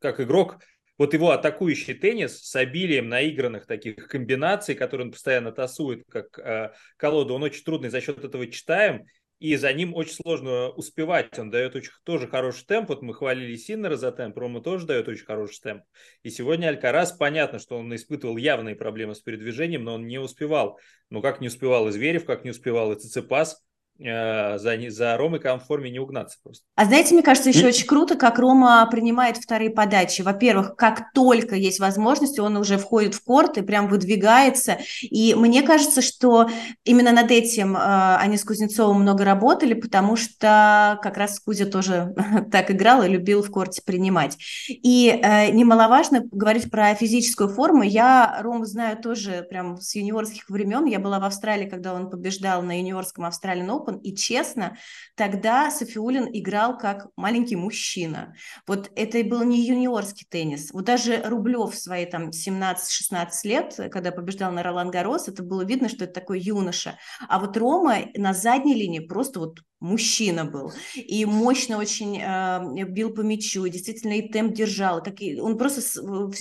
как 0.00 0.20
игрок, 0.20 0.58
вот 0.98 1.14
его 1.14 1.30
атакующий 1.30 1.94
теннис 1.94 2.40
с 2.40 2.56
обилием 2.56 3.08
наигранных 3.08 3.66
таких 3.66 4.08
комбинаций, 4.08 4.74
которые 4.74 5.06
он 5.06 5.12
постоянно 5.12 5.52
тасует 5.52 6.04
как 6.08 6.38
э, 6.38 6.72
колоду, 6.96 7.34
он 7.34 7.42
очень 7.42 7.64
трудный, 7.64 7.90
за 7.90 8.00
счет 8.00 8.24
этого 8.24 8.46
читаем, 8.46 9.04
и 9.40 9.56
за 9.56 9.72
ним 9.72 9.94
очень 9.94 10.14
сложно 10.14 10.70
успевать. 10.70 11.38
Он 11.38 11.50
дает 11.50 11.74
очень 11.76 11.90
тоже 12.04 12.28
хороший 12.28 12.64
темп. 12.64 12.88
Вот 12.88 13.02
мы 13.02 13.12
хвалили 13.12 13.56
Синнера 13.56 13.96
за 13.96 14.12
темп, 14.12 14.38
Рома 14.38 14.62
тоже 14.62 14.86
дает 14.86 15.08
очень 15.08 15.26
хороший 15.26 15.60
темп. 15.60 15.82
И 16.22 16.30
сегодня 16.30 16.68
Алькарас, 16.68 17.12
понятно, 17.12 17.58
что 17.58 17.76
он 17.76 17.94
испытывал 17.94 18.36
явные 18.36 18.76
проблемы 18.76 19.14
с 19.14 19.20
передвижением, 19.20 19.84
но 19.84 19.94
он 19.94 20.06
не 20.06 20.18
успевал. 20.18 20.78
Ну, 21.10 21.20
как 21.20 21.40
не 21.40 21.48
успевал 21.48 21.88
и 21.88 21.92
Зверев, 21.92 22.24
как 22.24 22.44
не 22.44 22.50
успевал 22.52 22.92
и 22.92 22.98
Циципас. 22.98 23.62
Э, 24.00 24.58
за, 24.58 24.76
за 24.88 25.16
Ромой 25.16 25.38
комформе 25.38 25.88
не 25.88 26.00
угнаться 26.00 26.36
просто. 26.42 26.64
А 26.74 26.84
знаете, 26.84 27.14
мне 27.14 27.22
кажется, 27.22 27.50
еще 27.50 27.68
очень 27.68 27.86
круто, 27.86 28.16
как 28.16 28.40
Рома 28.40 28.86
принимает 28.90 29.36
вторые 29.36 29.70
подачи. 29.70 30.22
Во-первых, 30.22 30.74
как 30.74 31.12
только 31.12 31.54
есть 31.54 31.78
возможность, 31.78 32.40
он 32.40 32.56
уже 32.56 32.76
входит 32.76 33.14
в 33.14 33.22
корт 33.22 33.56
и 33.56 33.62
прям 33.62 33.86
выдвигается. 33.86 34.78
И 35.02 35.34
мне 35.36 35.62
кажется, 35.62 36.02
что 36.02 36.50
именно 36.84 37.12
над 37.12 37.30
этим 37.30 37.76
э, 37.76 38.16
они 38.16 38.36
с 38.36 38.44
Кузнецовым 38.44 39.00
много 39.00 39.24
работали, 39.24 39.74
потому 39.74 40.16
что 40.16 40.98
как 41.00 41.16
раз 41.16 41.38
Кузя 41.38 41.66
тоже 41.66 42.14
так 42.50 42.72
играл 42.72 43.04
и 43.04 43.08
любил 43.08 43.44
в 43.44 43.50
корте 43.52 43.80
принимать. 43.84 44.36
И 44.68 45.08
э, 45.08 45.52
немаловажно 45.52 46.24
говорить 46.32 46.68
про 46.68 46.92
физическую 46.96 47.48
форму. 47.48 47.84
Я 47.84 48.40
Рому 48.42 48.64
знаю 48.64 48.96
тоже 48.96 49.46
прям 49.48 49.80
с 49.80 49.94
юниорских 49.94 50.50
времен. 50.50 50.86
Я 50.86 50.98
была 50.98 51.20
в 51.20 51.24
Австралии, 51.24 51.68
когда 51.68 51.94
он 51.94 52.10
побеждал 52.10 52.60
на 52.62 52.76
юниорском 52.78 53.24
Австралии 53.24 53.62
Open, 53.84 54.00
и 54.00 54.14
честно, 54.14 54.76
тогда 55.16 55.70
Софиулин 55.70 56.28
играл 56.32 56.78
как 56.78 57.08
маленький 57.16 57.56
мужчина. 57.56 58.34
Вот 58.66 58.90
это 58.96 59.22
был 59.24 59.42
не 59.42 59.66
юниорский 59.66 60.26
теннис. 60.28 60.72
Вот 60.72 60.84
даже 60.84 61.22
Рублев 61.24 61.74
в 61.74 61.78
свои 61.78 62.06
там 62.06 62.30
17-16 62.30 63.28
лет, 63.44 63.74
когда 63.90 64.12
побеждал 64.12 64.52
на 64.52 64.62
Ролан 64.62 64.90
Гарос, 64.90 65.28
это 65.28 65.42
было 65.42 65.64
видно, 65.64 65.88
что 65.88 66.04
это 66.04 66.14
такой 66.14 66.40
юноша. 66.40 66.98
А 67.28 67.38
вот 67.38 67.56
Рома 67.56 67.98
на 68.14 68.32
задней 68.32 68.74
линии 68.74 69.00
просто 69.00 69.40
вот 69.40 69.60
мужчина 69.84 70.44
был. 70.44 70.72
И 70.96 71.24
мощно 71.26 71.78
очень 71.78 72.18
э, 72.18 72.84
бил 72.84 73.10
по 73.10 73.20
мячу, 73.20 73.64
и 73.64 73.70
действительно 73.70 74.14
и 74.14 74.28
темп 74.28 74.54
держал. 74.54 75.02
Так 75.02 75.20
и, 75.20 75.38
он 75.38 75.58
просто 75.58 75.82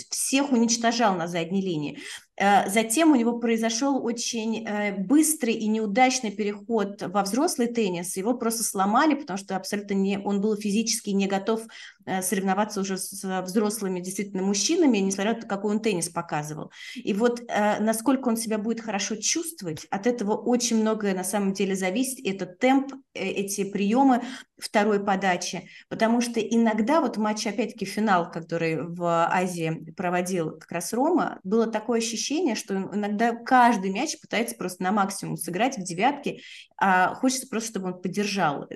всех 0.09 0.51
уничтожал 0.51 1.15
на 1.15 1.27
задней 1.27 1.61
линии. 1.61 1.99
Э, 2.35 2.69
затем 2.69 3.11
у 3.11 3.15
него 3.15 3.39
произошел 3.39 4.03
очень 4.03 4.65
э, 4.65 4.95
быстрый 4.97 5.53
и 5.53 5.67
неудачный 5.67 6.31
переход 6.31 7.01
во 7.01 7.23
взрослый 7.23 7.67
теннис. 7.67 8.17
Его 8.17 8.33
просто 8.33 8.63
сломали, 8.63 9.13
потому 9.15 9.37
что 9.37 9.55
абсолютно 9.55 9.93
не, 9.93 10.17
он 10.17 10.41
был 10.41 10.55
физически 10.55 11.11
не 11.11 11.27
готов 11.27 11.61
Э, 12.05 12.21
соревноваться 12.21 12.81
уже 12.81 12.97
с 12.97 13.23
взрослыми 13.43 14.01
действительно 14.01 14.43
мужчинами, 14.43 14.97
несмотря 14.97 15.35
на 15.35 15.41
то, 15.41 15.47
какой 15.47 15.71
он 15.71 15.79
теннис 15.79 16.09
показывал. 16.09 16.71
И 16.95 17.13
вот 17.13 17.41
насколько 17.79 18.27
он 18.27 18.37
себя 18.37 18.57
будет 18.57 18.81
хорошо 18.81 19.15
чувствовать, 19.15 19.85
от 19.89 20.07
этого 20.07 20.35
очень 20.35 20.77
многое 20.77 21.13
на 21.13 21.23
самом 21.23 21.53
деле 21.53 21.75
зависит. 21.75 22.19
Это 22.25 22.45
темп, 22.45 22.93
эти 23.13 23.63
приемы 23.63 24.21
второй 24.59 25.03
подачи, 25.03 25.67
потому 25.89 26.21
что 26.21 26.39
иногда 26.39 27.01
вот 27.01 27.17
матч, 27.17 27.45
опять-таки, 27.47 27.85
финал, 27.85 28.31
который 28.31 28.81
в 28.81 29.03
Азии 29.03 29.91
проводил 29.95 30.57
как 30.57 30.71
раз 30.71 30.93
Рома, 30.93 31.39
было 31.43 31.67
такое 31.67 31.99
ощущение, 31.99 32.55
что 32.55 32.75
иногда 32.75 33.35
каждый 33.35 33.91
мяч 33.91 34.19
пытается 34.19 34.55
просто 34.55 34.83
на 34.83 34.91
максимум 34.91 35.37
сыграть 35.37 35.77
в 35.77 35.83
девятке, 35.83 36.39
а 36.77 37.15
хочется 37.15 37.47
просто, 37.47 37.69
чтобы 37.71 37.87
он 37.87 38.01
поддержал 38.01 38.67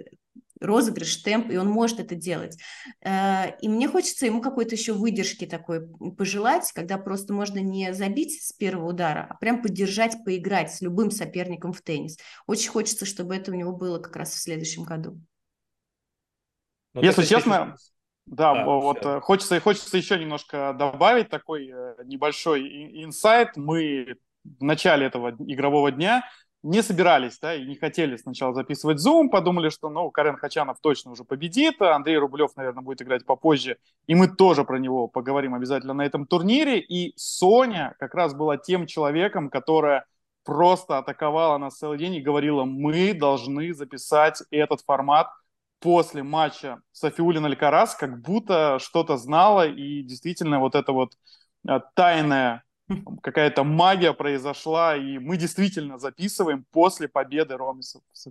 розыгрыш, 0.60 1.17
темп, 1.17 1.51
и 1.51 1.57
он 1.57 1.69
может 1.69 2.00
это 2.00 2.15
делать. 2.15 2.57
Э, 3.01 3.57
и 3.62 3.69
мне 3.69 3.88
хочется 3.88 4.25
ему 4.25 4.41
какой-то 4.41 4.75
еще 4.75 4.93
выдержки 4.93 5.46
такой 5.46 5.88
пожелать, 6.17 6.72
когда 6.74 6.98
просто 6.98 7.34
можно 7.34 7.60
не 7.60 7.93
забить 7.93 8.41
с 8.41 8.53
первого 8.53 8.89
удара, 8.89 9.27
а 9.29 9.36
прям 9.36 9.62
поддержать, 9.62 10.24
поиграть 10.25 10.74
с 10.74 10.81
любым 10.81 11.12
соперником 11.12 11.74
в 11.74 11.81
теннис. 11.81 12.17
Очень 12.48 12.72
хочется, 12.72 13.05
чтобы 13.05 13.36
это 13.36 13.51
у 13.51 13.55
него 13.55 13.72
было 13.72 14.00
как 14.00 14.15
раз 14.15 14.31
в 14.31 14.41
следующем 14.41 14.84
году. 14.84 15.19
Но 16.97 17.01
ну, 17.01 17.07
Если 17.07 17.25
честно, 17.25 17.75
да, 18.25 18.63
а, 18.63 18.65
вот 18.65 18.97
все. 18.97 19.19
хочется, 19.21 19.59
хочется 19.59 19.95
еще 19.95 20.17
немножко 20.17 20.75
добавить 20.75 21.29
такой 21.29 21.69
э, 21.71 21.95
небольшой 22.05 23.03
инсайт. 23.03 23.55
Мы 23.55 24.15
в 24.43 24.63
начале 24.63 25.05
этого 25.05 25.29
игрового 25.37 25.91
дня 25.91 26.23
не 26.63 26.81
собирались, 26.81 27.37
да, 27.37 27.53
и 27.53 27.65
не 27.67 27.75
хотели 27.75 28.15
сначала 28.17 28.55
записывать 28.55 28.97
Zoom, 28.97 29.29
подумали, 29.29 29.69
что, 29.69 29.89
ну, 29.89 30.09
Карен 30.09 30.37
Хачанов 30.37 30.79
точно 30.81 31.11
уже 31.11 31.23
победит, 31.23 31.79
а 31.83 31.95
Андрей 31.95 32.17
Рублев, 32.17 32.55
наверное, 32.55 32.81
будет 32.81 33.03
играть 33.03 33.27
попозже, 33.27 33.77
и 34.07 34.15
мы 34.15 34.27
тоже 34.27 34.63
про 34.63 34.79
него 34.79 35.07
поговорим 35.07 35.53
обязательно 35.53 35.93
на 35.93 36.03
этом 36.03 36.25
турнире, 36.25 36.79
и 36.79 37.13
Соня 37.15 37.95
как 37.99 38.15
раз 38.15 38.33
была 38.33 38.57
тем 38.57 38.87
человеком, 38.87 39.51
которая 39.51 40.05
просто 40.43 40.97
атаковала 40.97 41.59
нас 41.59 41.77
целый 41.77 41.99
день 41.99 42.15
и 42.15 42.21
говорила, 42.21 42.63
мы 42.63 43.13
должны 43.13 43.71
записать 43.75 44.41
этот 44.49 44.81
формат 44.81 45.27
после 45.79 46.24
матча 46.24 46.81
Софиулин-Алькарас, 46.93 47.96
как 48.00 48.22
будто 48.22 48.79
что-то 48.79 49.17
знала, 49.17 49.67
и 49.67 50.01
действительно 50.03 50.60
вот 50.60 50.75
это 50.75 50.91
вот 50.91 51.13
э, 51.67 51.79
тайное 51.96 52.63
какая-то 53.22 53.63
магия 53.63 54.13
произошла, 54.13 54.96
и 54.96 55.17
мы 55.17 55.38
действительно 55.38 56.00
записываем 56.00 56.65
после 56.72 57.07
победы 57.07 57.57
Ромы. 57.57 57.81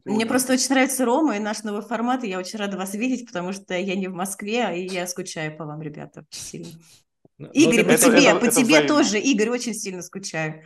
Мне 0.04 0.24
просто 0.24 0.54
очень 0.54 0.70
нравится 0.70 1.04
Рома 1.04 1.36
и 1.36 1.40
наш 1.40 1.62
новый 1.62 1.82
формат, 1.82 2.24
и 2.24 2.28
я 2.28 2.38
очень 2.38 2.58
рада 2.58 2.78
вас 2.78 2.94
видеть, 2.94 3.26
потому 3.26 3.52
что 3.52 3.74
я 3.74 3.94
не 3.94 4.08
в 4.08 4.14
Москве, 4.14 4.80
и 4.80 4.86
я 4.86 5.06
скучаю 5.06 5.56
по 5.56 5.66
вам, 5.66 5.82
ребята, 5.82 6.24
очень 6.30 6.42
сильно. 6.42 6.68
Но, 7.38 7.48
ну, 7.48 7.52
Игорь, 7.52 7.84
по 7.84 7.90
это, 7.90 8.06
тебе, 8.06 8.24
это, 8.24 8.40
по 8.40 8.44
это 8.46 8.54
тебе 8.54 8.64
взаимно. 8.64 8.88
тоже, 8.88 9.18
Игорь, 9.18 9.50
очень 9.50 9.74
сильно 9.74 10.02
скучаю. 10.02 10.62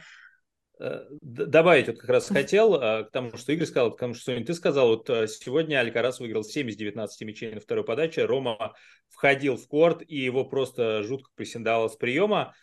Э, 0.81 1.05
добавить 1.21 1.89
вот 1.89 1.99
как 1.99 2.09
раз 2.09 2.29
хотел 2.29 2.75
э, 2.75 3.05
к 3.05 3.11
тому, 3.11 3.37
что 3.37 3.53
Игорь 3.53 3.67
сказал, 3.67 3.95
к 3.95 3.99
тому, 4.01 4.15
что 4.15 4.33
Соня, 4.33 4.47
ты 4.47 4.55
сказал, 4.55 4.89
вот 4.89 5.11
э, 5.11 5.29
сегодня 5.29 5.79
Алькарас 5.79 6.21
выиграл 6.21 6.43
7 6.43 6.71
из 6.71 6.77
19 6.77 7.21
мячей 7.27 7.55
на 7.55 7.61
второй 7.61 7.85
подаче, 7.85 8.25
Рома 8.25 8.75
входил 9.11 9.57
в 9.57 9.69
корт, 9.69 10.03
и 10.07 10.17
его 10.17 10.45
просто 10.47 11.03
жутко 11.03 11.31
прессинговало 11.35 11.89
с 11.89 11.97
приема. 11.97 12.55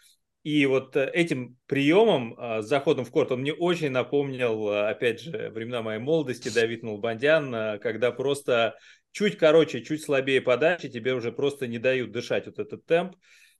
И 0.41 0.65
вот 0.65 0.95
э, 0.95 1.11
этим 1.13 1.57
приемом, 1.67 2.33
а, 2.37 2.61
заходом 2.63 3.05
в 3.05 3.11
корт, 3.11 3.31
он 3.31 3.41
мне 3.41 3.53
очень 3.53 3.91
напомнил, 3.91 4.69
а, 4.69 4.89
опять 4.89 5.19
же, 5.19 5.51
времена 5.53 5.83
моей 5.83 5.99
молодости, 5.99 6.49
Давид 6.49 6.81
Нулбандян, 6.81 7.53
а, 7.53 7.77
когда 7.77 8.11
просто 8.11 8.79
чуть 9.11 9.37
короче, 9.37 9.83
чуть 9.83 10.03
слабее 10.03 10.41
подачи, 10.41 10.89
тебе 10.89 11.13
уже 11.13 11.31
просто 11.31 11.67
не 11.67 11.77
дают 11.77 12.11
дышать 12.11 12.47
вот 12.47 12.57
этот 12.59 12.85
темп. 12.85 13.15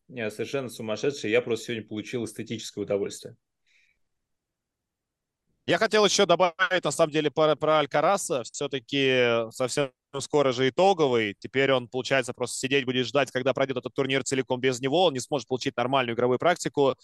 Совершенно 0.08 0.70
сумасшедший. 0.70 1.30
Я 1.30 1.42
просто 1.42 1.66
сегодня 1.66 1.86
получил 1.86 2.24
эстетическое 2.24 2.86
удовольствие. 2.86 3.36
Я 5.68 5.78
хотел 5.78 6.06
еще 6.06 6.26
добавить, 6.26 6.86
на 6.86 6.92
самом 6.92 7.12
деле, 7.12 7.30
про, 7.30 7.58
про 7.58 7.80
Алькараса. 7.80 8.44
Все-таки 8.44 9.52
совсем 9.52 9.92
скоро 10.18 10.54
же 10.54 10.70
итоговый. 10.70 11.36
Теперь 11.38 11.74
он, 11.74 11.90
получается, 11.90 12.34
просто 12.34 12.58
сидеть 12.58 12.86
будет 12.86 13.06
ждать, 13.06 13.32
когда 13.32 13.54
пройдет 13.54 13.76
этот 13.76 13.94
турнир 13.94 14.24
целиком 14.24 14.62
без 14.62 14.80
него. 14.80 15.04
Он 15.04 15.14
не 15.14 15.20
сможет 15.20 15.46
получить 15.50 15.76
нормальную 15.76 16.16
игровую 16.16 16.40
практику. 16.40 16.96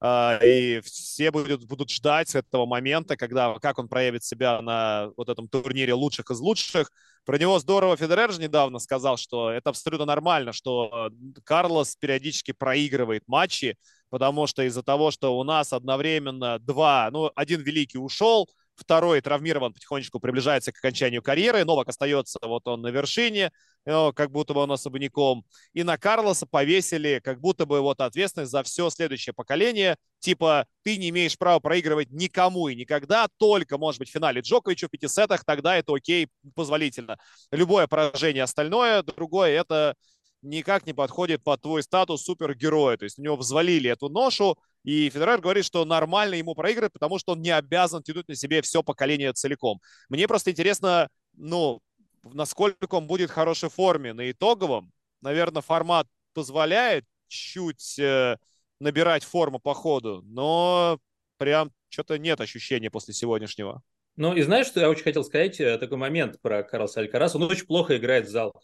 А, 0.00 0.38
и 0.42 0.80
все 0.80 1.30
будут, 1.30 1.66
будут 1.66 1.90
ждать 1.90 2.34
этого 2.34 2.64
момента, 2.64 3.16
когда, 3.18 3.58
как 3.58 3.78
он 3.78 3.88
проявит 3.88 4.24
себя 4.24 4.62
на 4.62 5.10
вот 5.18 5.28
этом 5.28 5.46
турнире 5.46 5.92
лучших 5.92 6.30
из 6.30 6.40
лучших. 6.40 6.90
Про 7.26 7.36
него 7.36 7.58
здорово 7.58 7.96
Федерер 7.98 8.32
же 8.32 8.40
недавно 8.40 8.78
сказал, 8.78 9.18
что 9.18 9.50
это 9.50 9.68
абсолютно 9.68 10.06
нормально, 10.06 10.54
что 10.54 11.10
Карлос 11.44 11.96
периодически 11.96 12.52
проигрывает 12.52 13.24
матчи, 13.26 13.76
потому 14.10 14.46
что 14.46 14.62
из-за 14.62 14.82
того, 14.82 15.10
что 15.10 15.38
у 15.38 15.44
нас 15.44 15.72
одновременно 15.72 16.58
два, 16.58 17.08
ну, 17.10 17.30
один 17.34 17.62
великий 17.62 17.98
ушел, 17.98 18.48
второй 18.78 19.20
травмирован, 19.20 19.72
потихонечку 19.72 20.20
приближается 20.20 20.72
к 20.72 20.78
окончанию 20.78 21.22
карьеры. 21.22 21.64
Новак 21.64 21.88
остается, 21.88 22.38
вот 22.42 22.66
он 22.68 22.80
на 22.80 22.88
вершине, 22.88 23.50
э, 23.84 24.12
как 24.14 24.30
будто 24.30 24.54
бы 24.54 24.60
он 24.60 24.70
особняком. 24.70 25.44
И 25.72 25.82
на 25.82 25.98
Карлоса 25.98 26.46
повесили 26.46 27.20
как 27.22 27.40
будто 27.40 27.66
бы 27.66 27.80
вот 27.80 28.00
ответственность 28.00 28.52
за 28.52 28.62
все 28.62 28.88
следующее 28.90 29.34
поколение. 29.34 29.96
Типа, 30.20 30.66
ты 30.82 30.96
не 30.96 31.10
имеешь 31.10 31.36
права 31.36 31.58
проигрывать 31.60 32.10
никому 32.10 32.68
и 32.68 32.76
никогда, 32.76 33.28
только, 33.36 33.78
может 33.78 33.98
быть, 33.98 34.08
в 34.08 34.12
финале 34.12 34.40
Джоковичу 34.40 34.86
в 34.86 34.90
пяти 34.90 35.08
сетах, 35.08 35.44
тогда 35.44 35.76
это 35.76 35.94
окей, 35.94 36.28
позволительно. 36.54 37.18
Любое 37.50 37.86
поражение 37.86 38.44
остальное, 38.44 39.02
другое, 39.02 39.60
это 39.60 39.94
никак 40.42 40.86
не 40.86 40.92
подходит 40.92 41.42
под 41.42 41.60
твой 41.62 41.82
статус 41.82 42.24
супергероя. 42.24 42.96
То 42.96 43.04
есть 43.04 43.18
у 43.18 43.22
него 43.22 43.36
взвалили 43.36 43.90
эту 43.90 44.08
ношу, 44.08 44.56
и 44.84 45.10
Федерер 45.10 45.40
говорит, 45.40 45.64
что 45.64 45.84
нормально 45.84 46.34
ему 46.34 46.54
проиграть, 46.54 46.92
потому 46.92 47.18
что 47.18 47.32
он 47.32 47.42
не 47.42 47.50
обязан 47.50 48.02
тянуть 48.02 48.28
на 48.28 48.34
себе 48.34 48.62
все 48.62 48.82
поколение 48.82 49.32
целиком. 49.32 49.80
Мне 50.08 50.28
просто 50.28 50.50
интересно, 50.50 51.08
ну, 51.34 51.80
насколько 52.22 52.94
он 52.94 53.06
будет 53.06 53.30
в 53.30 53.34
хорошей 53.34 53.70
форме 53.70 54.12
на 54.12 54.30
итоговом. 54.30 54.92
Наверное, 55.20 55.62
формат 55.62 56.06
позволяет 56.32 57.04
чуть 57.26 57.98
э, 57.98 58.36
набирать 58.80 59.24
форму 59.24 59.58
по 59.58 59.74
ходу, 59.74 60.22
но 60.24 60.98
прям 61.36 61.72
что-то 61.88 62.18
нет 62.18 62.40
ощущения 62.40 62.90
после 62.90 63.14
сегодняшнего. 63.14 63.82
Ну 64.16 64.34
и 64.34 64.42
знаешь, 64.42 64.66
что 64.66 64.80
я 64.80 64.90
очень 64.90 65.04
хотел 65.04 65.24
сказать, 65.24 65.60
э, 65.60 65.78
такой 65.78 65.96
момент 65.96 66.40
про 66.40 66.62
Карлса 66.62 67.00
Алькараса. 67.00 67.38
Он 67.38 67.44
очень 67.44 67.66
плохо 67.66 67.96
играет 67.96 68.26
в 68.26 68.30
залах. 68.30 68.62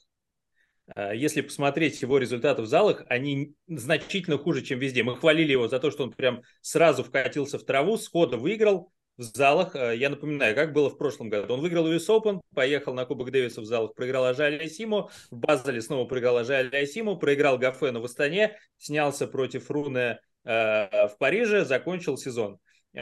Э, 0.94 1.12
если 1.14 1.40
посмотреть 1.40 2.00
его 2.02 2.18
результаты 2.18 2.62
в 2.62 2.66
залах, 2.66 3.04
они 3.08 3.54
значительно 3.66 4.38
хуже, 4.38 4.62
чем 4.62 4.78
везде. 4.78 5.02
Мы 5.02 5.16
хвалили 5.16 5.52
его 5.52 5.68
за 5.68 5.80
то, 5.80 5.90
что 5.90 6.04
он 6.04 6.12
прям 6.12 6.42
сразу 6.60 7.02
вкатился 7.04 7.58
в 7.58 7.64
траву, 7.64 7.96
сходу 7.96 8.38
выиграл 8.38 8.92
в 9.16 9.22
залах. 9.22 9.74
Э, 9.76 9.96
я 9.96 10.10
напоминаю, 10.10 10.54
как 10.54 10.72
было 10.72 10.90
в 10.90 10.98
прошлом 10.98 11.28
году. 11.30 11.54
Он 11.54 11.60
выиграл 11.60 11.90
US 11.90 12.08
Open, 12.08 12.40
поехал 12.54 12.94
на 12.94 13.06
Кубок 13.06 13.30
Дэвиса 13.30 13.60
в 13.60 13.64
залах, 13.64 13.94
проиграл 13.94 14.26
Ажали 14.26 14.58
Асиму, 14.58 15.10
в 15.30 15.36
Базеле 15.36 15.80
снова 15.80 16.06
проиграл 16.06 16.38
Ажали 16.38 16.74
Асиму, 16.74 17.16
проиграл 17.16 17.58
Гафену 17.58 18.00
в 18.00 18.04
Астане, 18.04 18.58
снялся 18.76 19.26
против 19.26 19.70
Руне 19.70 20.20
э, 20.44 21.08
в 21.08 21.16
Париже, 21.18 21.64
закончил 21.64 22.16
сезон. 22.16 22.58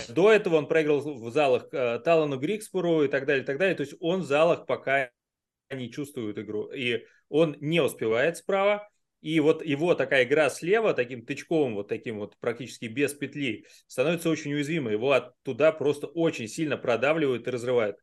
До 0.09 0.33
этого 0.33 0.57
он 0.57 0.69
проиграл 0.69 1.01
в 1.01 1.31
залах 1.31 1.69
Талану 1.69 2.39
Грикспору 2.39 3.05
и 3.05 3.09
так 3.09 3.27
далее, 3.27 3.43
и 3.43 3.47
так 3.47 3.59
далее. 3.59 3.75
То 3.75 3.83
есть 3.83 3.95
он 4.01 4.23
в 4.23 4.25
залах 4.25 4.65
пока 4.65 5.11
не 5.71 5.91
чувствует 5.91 6.39
игру. 6.39 6.71
И 6.73 7.05
он 7.33 7.57
не 7.61 7.81
успевает 7.81 8.37
справа, 8.37 8.89
и 9.23 9.41
вот 9.41 9.65
его 9.65 9.95
такая 9.95 10.25
игра 10.25 10.51
слева, 10.51 10.93
таким 10.93 11.25
тычковым, 11.25 11.77
вот 11.77 11.89
таким 11.89 12.19
вот 12.19 12.37
практически 12.39 12.87
без 12.87 13.15
петли, 13.15 13.65
становится 13.87 14.29
очень 14.29 14.53
уязвимой. 14.53 14.95
Его 14.95 15.13
оттуда 15.13 15.73
просто 15.73 16.09
очень 16.09 16.47
сильно 16.47 16.77
продавливают 16.77 17.47
и 17.47 17.51
разрывают. 17.51 17.97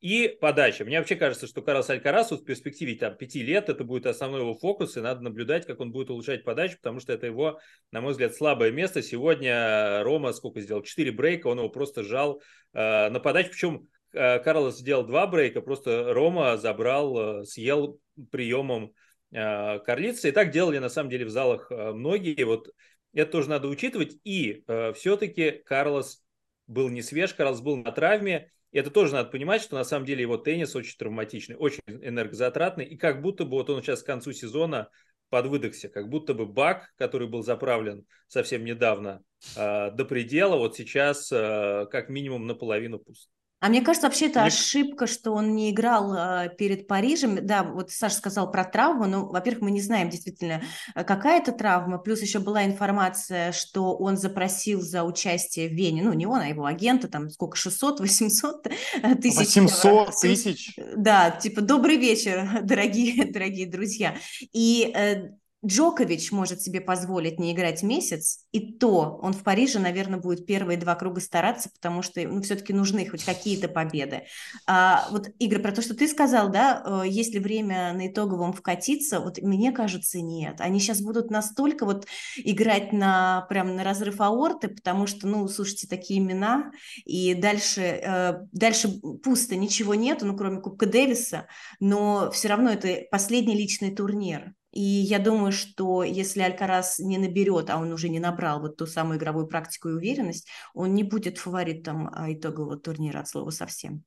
И 0.00 0.34
подача. 0.40 0.86
Мне 0.86 0.98
вообще 0.98 1.16
кажется, 1.16 1.46
что 1.46 1.60
Карлос 1.60 1.90
Алькарасу 1.90 2.38
в 2.38 2.44
перспективе 2.44 2.94
там, 2.94 3.16
пяти 3.18 3.42
лет 3.42 3.68
это 3.68 3.84
будет 3.84 4.06
основной 4.06 4.40
его 4.40 4.54
фокус, 4.54 4.96
и 4.96 5.00
надо 5.00 5.20
наблюдать, 5.20 5.66
как 5.66 5.80
он 5.80 5.92
будет 5.92 6.08
улучшать 6.08 6.42
подачу, 6.42 6.76
потому 6.76 7.00
что 7.00 7.12
это 7.12 7.26
его, 7.26 7.60
на 7.90 8.00
мой 8.00 8.12
взгляд, 8.12 8.34
слабое 8.34 8.70
место. 8.70 9.02
Сегодня 9.02 10.02
Рома 10.02 10.32
сколько 10.32 10.62
сделал? 10.62 10.82
Четыре 10.82 11.12
брейка, 11.12 11.48
он 11.48 11.58
его 11.58 11.68
просто 11.68 12.02
жал 12.02 12.40
э, 12.72 13.10
на 13.10 13.20
подачу. 13.20 13.50
Причем 13.50 13.88
Карлос 14.12 14.78
сделал 14.78 15.04
два 15.04 15.26
брейка, 15.26 15.60
просто 15.60 16.12
Рома 16.12 16.56
забрал, 16.56 17.40
э, 17.40 17.44
съел 17.44 18.00
приемом 18.30 18.92
э, 19.32 19.78
Карлица. 19.80 20.28
И 20.28 20.32
так 20.32 20.50
делали 20.50 20.78
на 20.78 20.88
самом 20.88 21.10
деле 21.10 21.24
в 21.24 21.30
залах 21.30 21.70
э, 21.70 21.92
многие. 21.92 22.42
Вот 22.44 22.70
это 23.12 23.30
тоже 23.30 23.50
надо 23.50 23.68
учитывать. 23.68 24.16
И 24.24 24.64
э, 24.66 24.92
все-таки 24.94 25.50
Карлос 25.64 26.22
был 26.66 26.88
не 26.88 27.02
свеж, 27.02 27.34
Карлос 27.34 27.60
был 27.60 27.76
на 27.76 27.92
травме. 27.92 28.50
И 28.72 28.78
это 28.78 28.90
тоже 28.90 29.14
надо 29.14 29.30
понимать, 29.30 29.62
что 29.62 29.76
на 29.76 29.84
самом 29.84 30.06
деле 30.06 30.22
его 30.22 30.36
теннис 30.36 30.76
очень 30.76 30.96
травматичный, 30.96 31.56
очень 31.56 31.82
энергозатратный. 31.86 32.84
И 32.84 32.96
как 32.96 33.20
будто 33.20 33.44
бы 33.44 33.52
вот 33.52 33.70
он 33.70 33.82
сейчас 33.82 34.02
к 34.02 34.06
концу 34.06 34.32
сезона 34.32 34.88
подвыдохся, 35.30 35.88
как 35.88 36.08
будто 36.08 36.34
бы 36.34 36.44
бак, 36.44 36.92
который 36.96 37.28
был 37.28 37.42
заправлен 37.42 38.04
совсем 38.26 38.64
недавно 38.64 39.22
э, 39.56 39.90
до 39.92 40.04
предела, 40.04 40.56
вот 40.56 40.76
сейчас 40.76 41.30
э, 41.32 41.86
как 41.90 42.08
минимум 42.08 42.46
наполовину 42.46 42.98
пуст. 42.98 43.30
А 43.60 43.68
мне 43.68 43.82
кажется, 43.82 44.06
вообще 44.06 44.28
это 44.28 44.44
ошибка, 44.44 45.06
что 45.06 45.32
он 45.32 45.54
не 45.54 45.70
играл 45.70 46.14
э, 46.14 46.48
перед 46.56 46.86
Парижем. 46.86 47.44
Да, 47.46 47.62
вот 47.62 47.90
Саша 47.90 48.16
сказал 48.16 48.50
про 48.50 48.64
травму, 48.64 49.06
но, 49.06 49.26
во-первых, 49.26 49.64
мы 49.64 49.70
не 49.70 49.82
знаем 49.82 50.08
действительно, 50.08 50.62
э, 50.94 51.04
какая 51.04 51.40
это 51.40 51.52
травма. 51.52 51.98
Плюс 51.98 52.22
еще 52.22 52.38
была 52.38 52.64
информация, 52.64 53.52
что 53.52 53.94
он 53.94 54.16
запросил 54.16 54.80
за 54.80 55.04
участие 55.04 55.68
в 55.68 55.72
Вене, 55.72 56.02
ну, 56.02 56.14
не 56.14 56.26
он, 56.26 56.40
а 56.40 56.48
его 56.48 56.64
агента, 56.64 57.06
там, 57.06 57.28
сколько, 57.28 57.56
600, 57.58 58.00
800 58.00 58.62
тысяч. 59.20 59.36
800 59.36 60.08
э, 60.08 60.12
тысяч? 60.22 60.78
Да, 60.96 61.30
типа, 61.30 61.60
добрый 61.60 61.96
вечер, 61.98 62.48
дорогие, 62.62 63.30
дорогие 63.30 63.66
друзья. 63.66 64.16
И 64.54 64.90
э, 64.94 65.32
Джокович 65.64 66.32
может 66.32 66.62
себе 66.62 66.80
позволить 66.80 67.38
не 67.38 67.52
играть 67.52 67.82
месяц, 67.82 68.46
и 68.50 68.72
то 68.72 69.18
он 69.22 69.34
в 69.34 69.42
Париже, 69.42 69.78
наверное, 69.78 70.18
будет 70.18 70.46
первые 70.46 70.78
два 70.78 70.94
круга 70.94 71.20
стараться, 71.20 71.68
потому 71.70 72.00
что 72.00 72.20
ну, 72.26 72.40
все-таки 72.40 72.72
нужны 72.72 73.06
хоть 73.06 73.24
какие-то 73.24 73.68
победы. 73.68 74.22
А, 74.66 75.06
вот, 75.10 75.28
Игорь, 75.38 75.60
про 75.60 75.72
то, 75.72 75.82
что 75.82 75.94
ты 75.94 76.08
сказал, 76.08 76.50
да, 76.50 76.82
э, 77.04 77.08
есть 77.08 77.34
ли 77.34 77.40
время 77.40 77.92
на 77.92 78.08
итоговом 78.08 78.54
вкатиться, 78.54 79.20
вот 79.20 79.38
мне 79.42 79.70
кажется, 79.70 80.20
нет. 80.22 80.60
Они 80.62 80.80
сейчас 80.80 81.02
будут 81.02 81.30
настолько 81.30 81.84
вот 81.84 82.06
играть 82.36 82.94
на 82.94 83.42
прям 83.50 83.76
на 83.76 83.84
разрыв 83.84 84.20
аорты, 84.22 84.68
потому 84.68 85.06
что, 85.06 85.28
ну, 85.28 85.46
слушайте, 85.46 85.86
такие 85.86 86.20
имена, 86.20 86.70
и 87.04 87.34
дальше, 87.34 87.82
э, 87.82 88.46
дальше 88.52 88.88
пусто, 89.22 89.56
ничего 89.56 89.94
нету, 89.94 90.24
ну, 90.24 90.34
кроме 90.38 90.62
Кубка 90.62 90.86
Дэвиса, 90.86 91.48
но 91.80 92.30
все 92.30 92.48
равно 92.48 92.70
это 92.70 93.02
последний 93.10 93.54
личный 93.54 93.94
турнир. 93.94 94.54
И 94.72 94.80
я 94.80 95.18
думаю, 95.18 95.50
что 95.50 96.04
если 96.04 96.42
Алькарас 96.42 97.00
не 97.00 97.18
наберет, 97.18 97.70
а 97.70 97.78
он 97.78 97.92
уже 97.92 98.08
не 98.08 98.20
набрал 98.20 98.60
вот 98.60 98.76
ту 98.76 98.86
самую 98.86 99.18
игровую 99.18 99.48
практику 99.48 99.88
и 99.88 99.94
уверенность, 99.94 100.48
он 100.74 100.94
не 100.94 101.02
будет 101.02 101.38
фаворитом 101.38 102.08
а, 102.12 102.32
итогового 102.32 102.76
турнира 102.76 103.20
от 103.20 103.28
слова 103.28 103.50
совсем. 103.50 104.04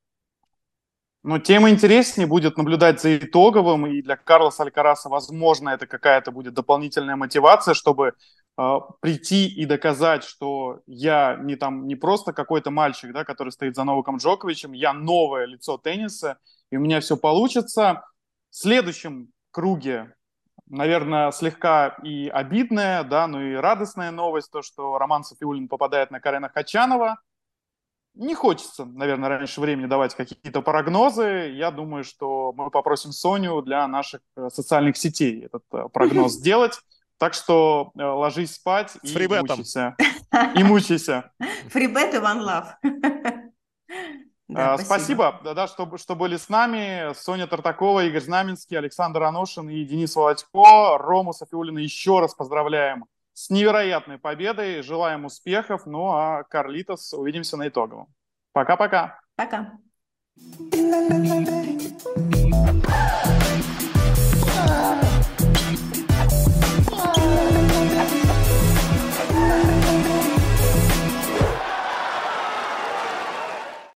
Но 1.23 1.39
тем 1.39 1.67
интереснее 1.69 2.27
будет 2.27 2.57
наблюдать 2.57 3.01
за 3.01 3.17
итоговым, 3.17 3.87
и 3.87 4.01
для 4.01 4.17
Карлоса 4.17 4.63
Алькараса, 4.63 5.07
возможно, 5.07 5.69
это 5.69 5.87
какая-то 5.87 6.31
будет 6.31 6.53
дополнительная 6.53 7.15
мотивация, 7.15 7.73
чтобы 7.73 8.13
э, 8.57 8.79
прийти 8.99 9.47
и 9.47 9.65
доказать, 9.65 10.25
что 10.25 10.81
я 10.85 11.37
не 11.41 11.55
там 11.55 11.87
не 11.87 11.95
просто 11.95 12.33
какой-то 12.33 12.71
мальчик, 12.71 13.13
да, 13.13 13.23
который 13.23 13.51
стоит 13.53 13.75
за 13.75 13.85
Новаком 13.85 14.17
Джоковичем, 14.17 14.73
я 14.73 14.91
новое 14.91 15.45
лицо 15.45 15.77
тенниса, 15.77 16.39
и 16.71 16.77
у 16.77 16.81
меня 16.81 16.99
все 16.99 17.15
получится. 17.15 18.03
В 18.49 18.55
следующем 18.57 19.29
круге 19.51 20.13
наверное, 20.67 21.31
слегка 21.31 21.97
и 22.03 22.27
обидная, 22.27 23.03
да, 23.03 23.27
ну 23.27 23.41
и 23.41 23.55
радостная 23.55 24.11
новость, 24.11 24.51
то, 24.51 24.61
что 24.61 24.97
Роман 24.97 25.23
Софиулин 25.23 25.67
попадает 25.67 26.11
на 26.11 26.19
Карена 26.19 26.49
Хачанова. 26.49 27.19
Не 28.15 28.35
хочется, 28.35 28.85
наверное, 28.85 29.29
раньше 29.29 29.59
времени 29.59 29.87
давать 29.87 30.13
какие-то 30.13 30.61
прогнозы. 30.61 31.51
Я 31.55 31.71
думаю, 31.71 32.03
что 32.03 32.53
мы 32.55 32.69
попросим 32.69 33.11
Соню 33.11 33.61
для 33.63 33.87
наших 33.87 34.21
э, 34.37 34.49
социальных 34.51 34.97
сетей 34.97 35.45
этот 35.45 35.63
э, 35.71 35.87
прогноз 35.91 36.33
сделать. 36.39 36.79
Так 37.17 37.33
что 37.33 37.91
э, 37.97 38.03
ложись 38.03 38.53
спать 38.55 38.97
и 39.01 39.27
мучайся. 39.27 39.95
И 40.55 40.63
мучайся. 40.63 41.31
Фрибет 41.69 42.13
и 42.13 42.17
one 42.17 42.43
love. 42.43 43.41
Да, 44.53 44.77
спасибо, 44.77 45.33
спасибо 45.33 45.53
да, 45.55 45.67
что, 45.67 45.97
что 45.97 46.15
были 46.15 46.37
с 46.37 46.49
нами. 46.49 47.13
Соня 47.13 47.47
Тартакова, 47.47 48.05
Игорь 48.05 48.21
Знаменский, 48.21 48.77
Александр 48.77 49.23
Аношин 49.23 49.69
и 49.69 49.83
Денис 49.83 50.15
Володько. 50.15 50.97
Рому 50.97 51.33
Софиулина 51.33 51.79
еще 51.79 52.19
раз 52.19 52.33
поздравляем 52.35 53.05
с 53.33 53.49
невероятной 53.49 54.17
победой. 54.17 54.81
Желаем 54.83 55.25
успехов. 55.25 55.85
Ну 55.85 56.11
а 56.11 56.43
Карлитос 56.43 57.13
увидимся 57.13 57.57
на 57.57 57.67
итоговом. 57.67 58.07
Пока-пока. 58.53 59.19
Пока. 59.35 59.57
-пока. 59.57 59.83
Пока. 62.81 64.02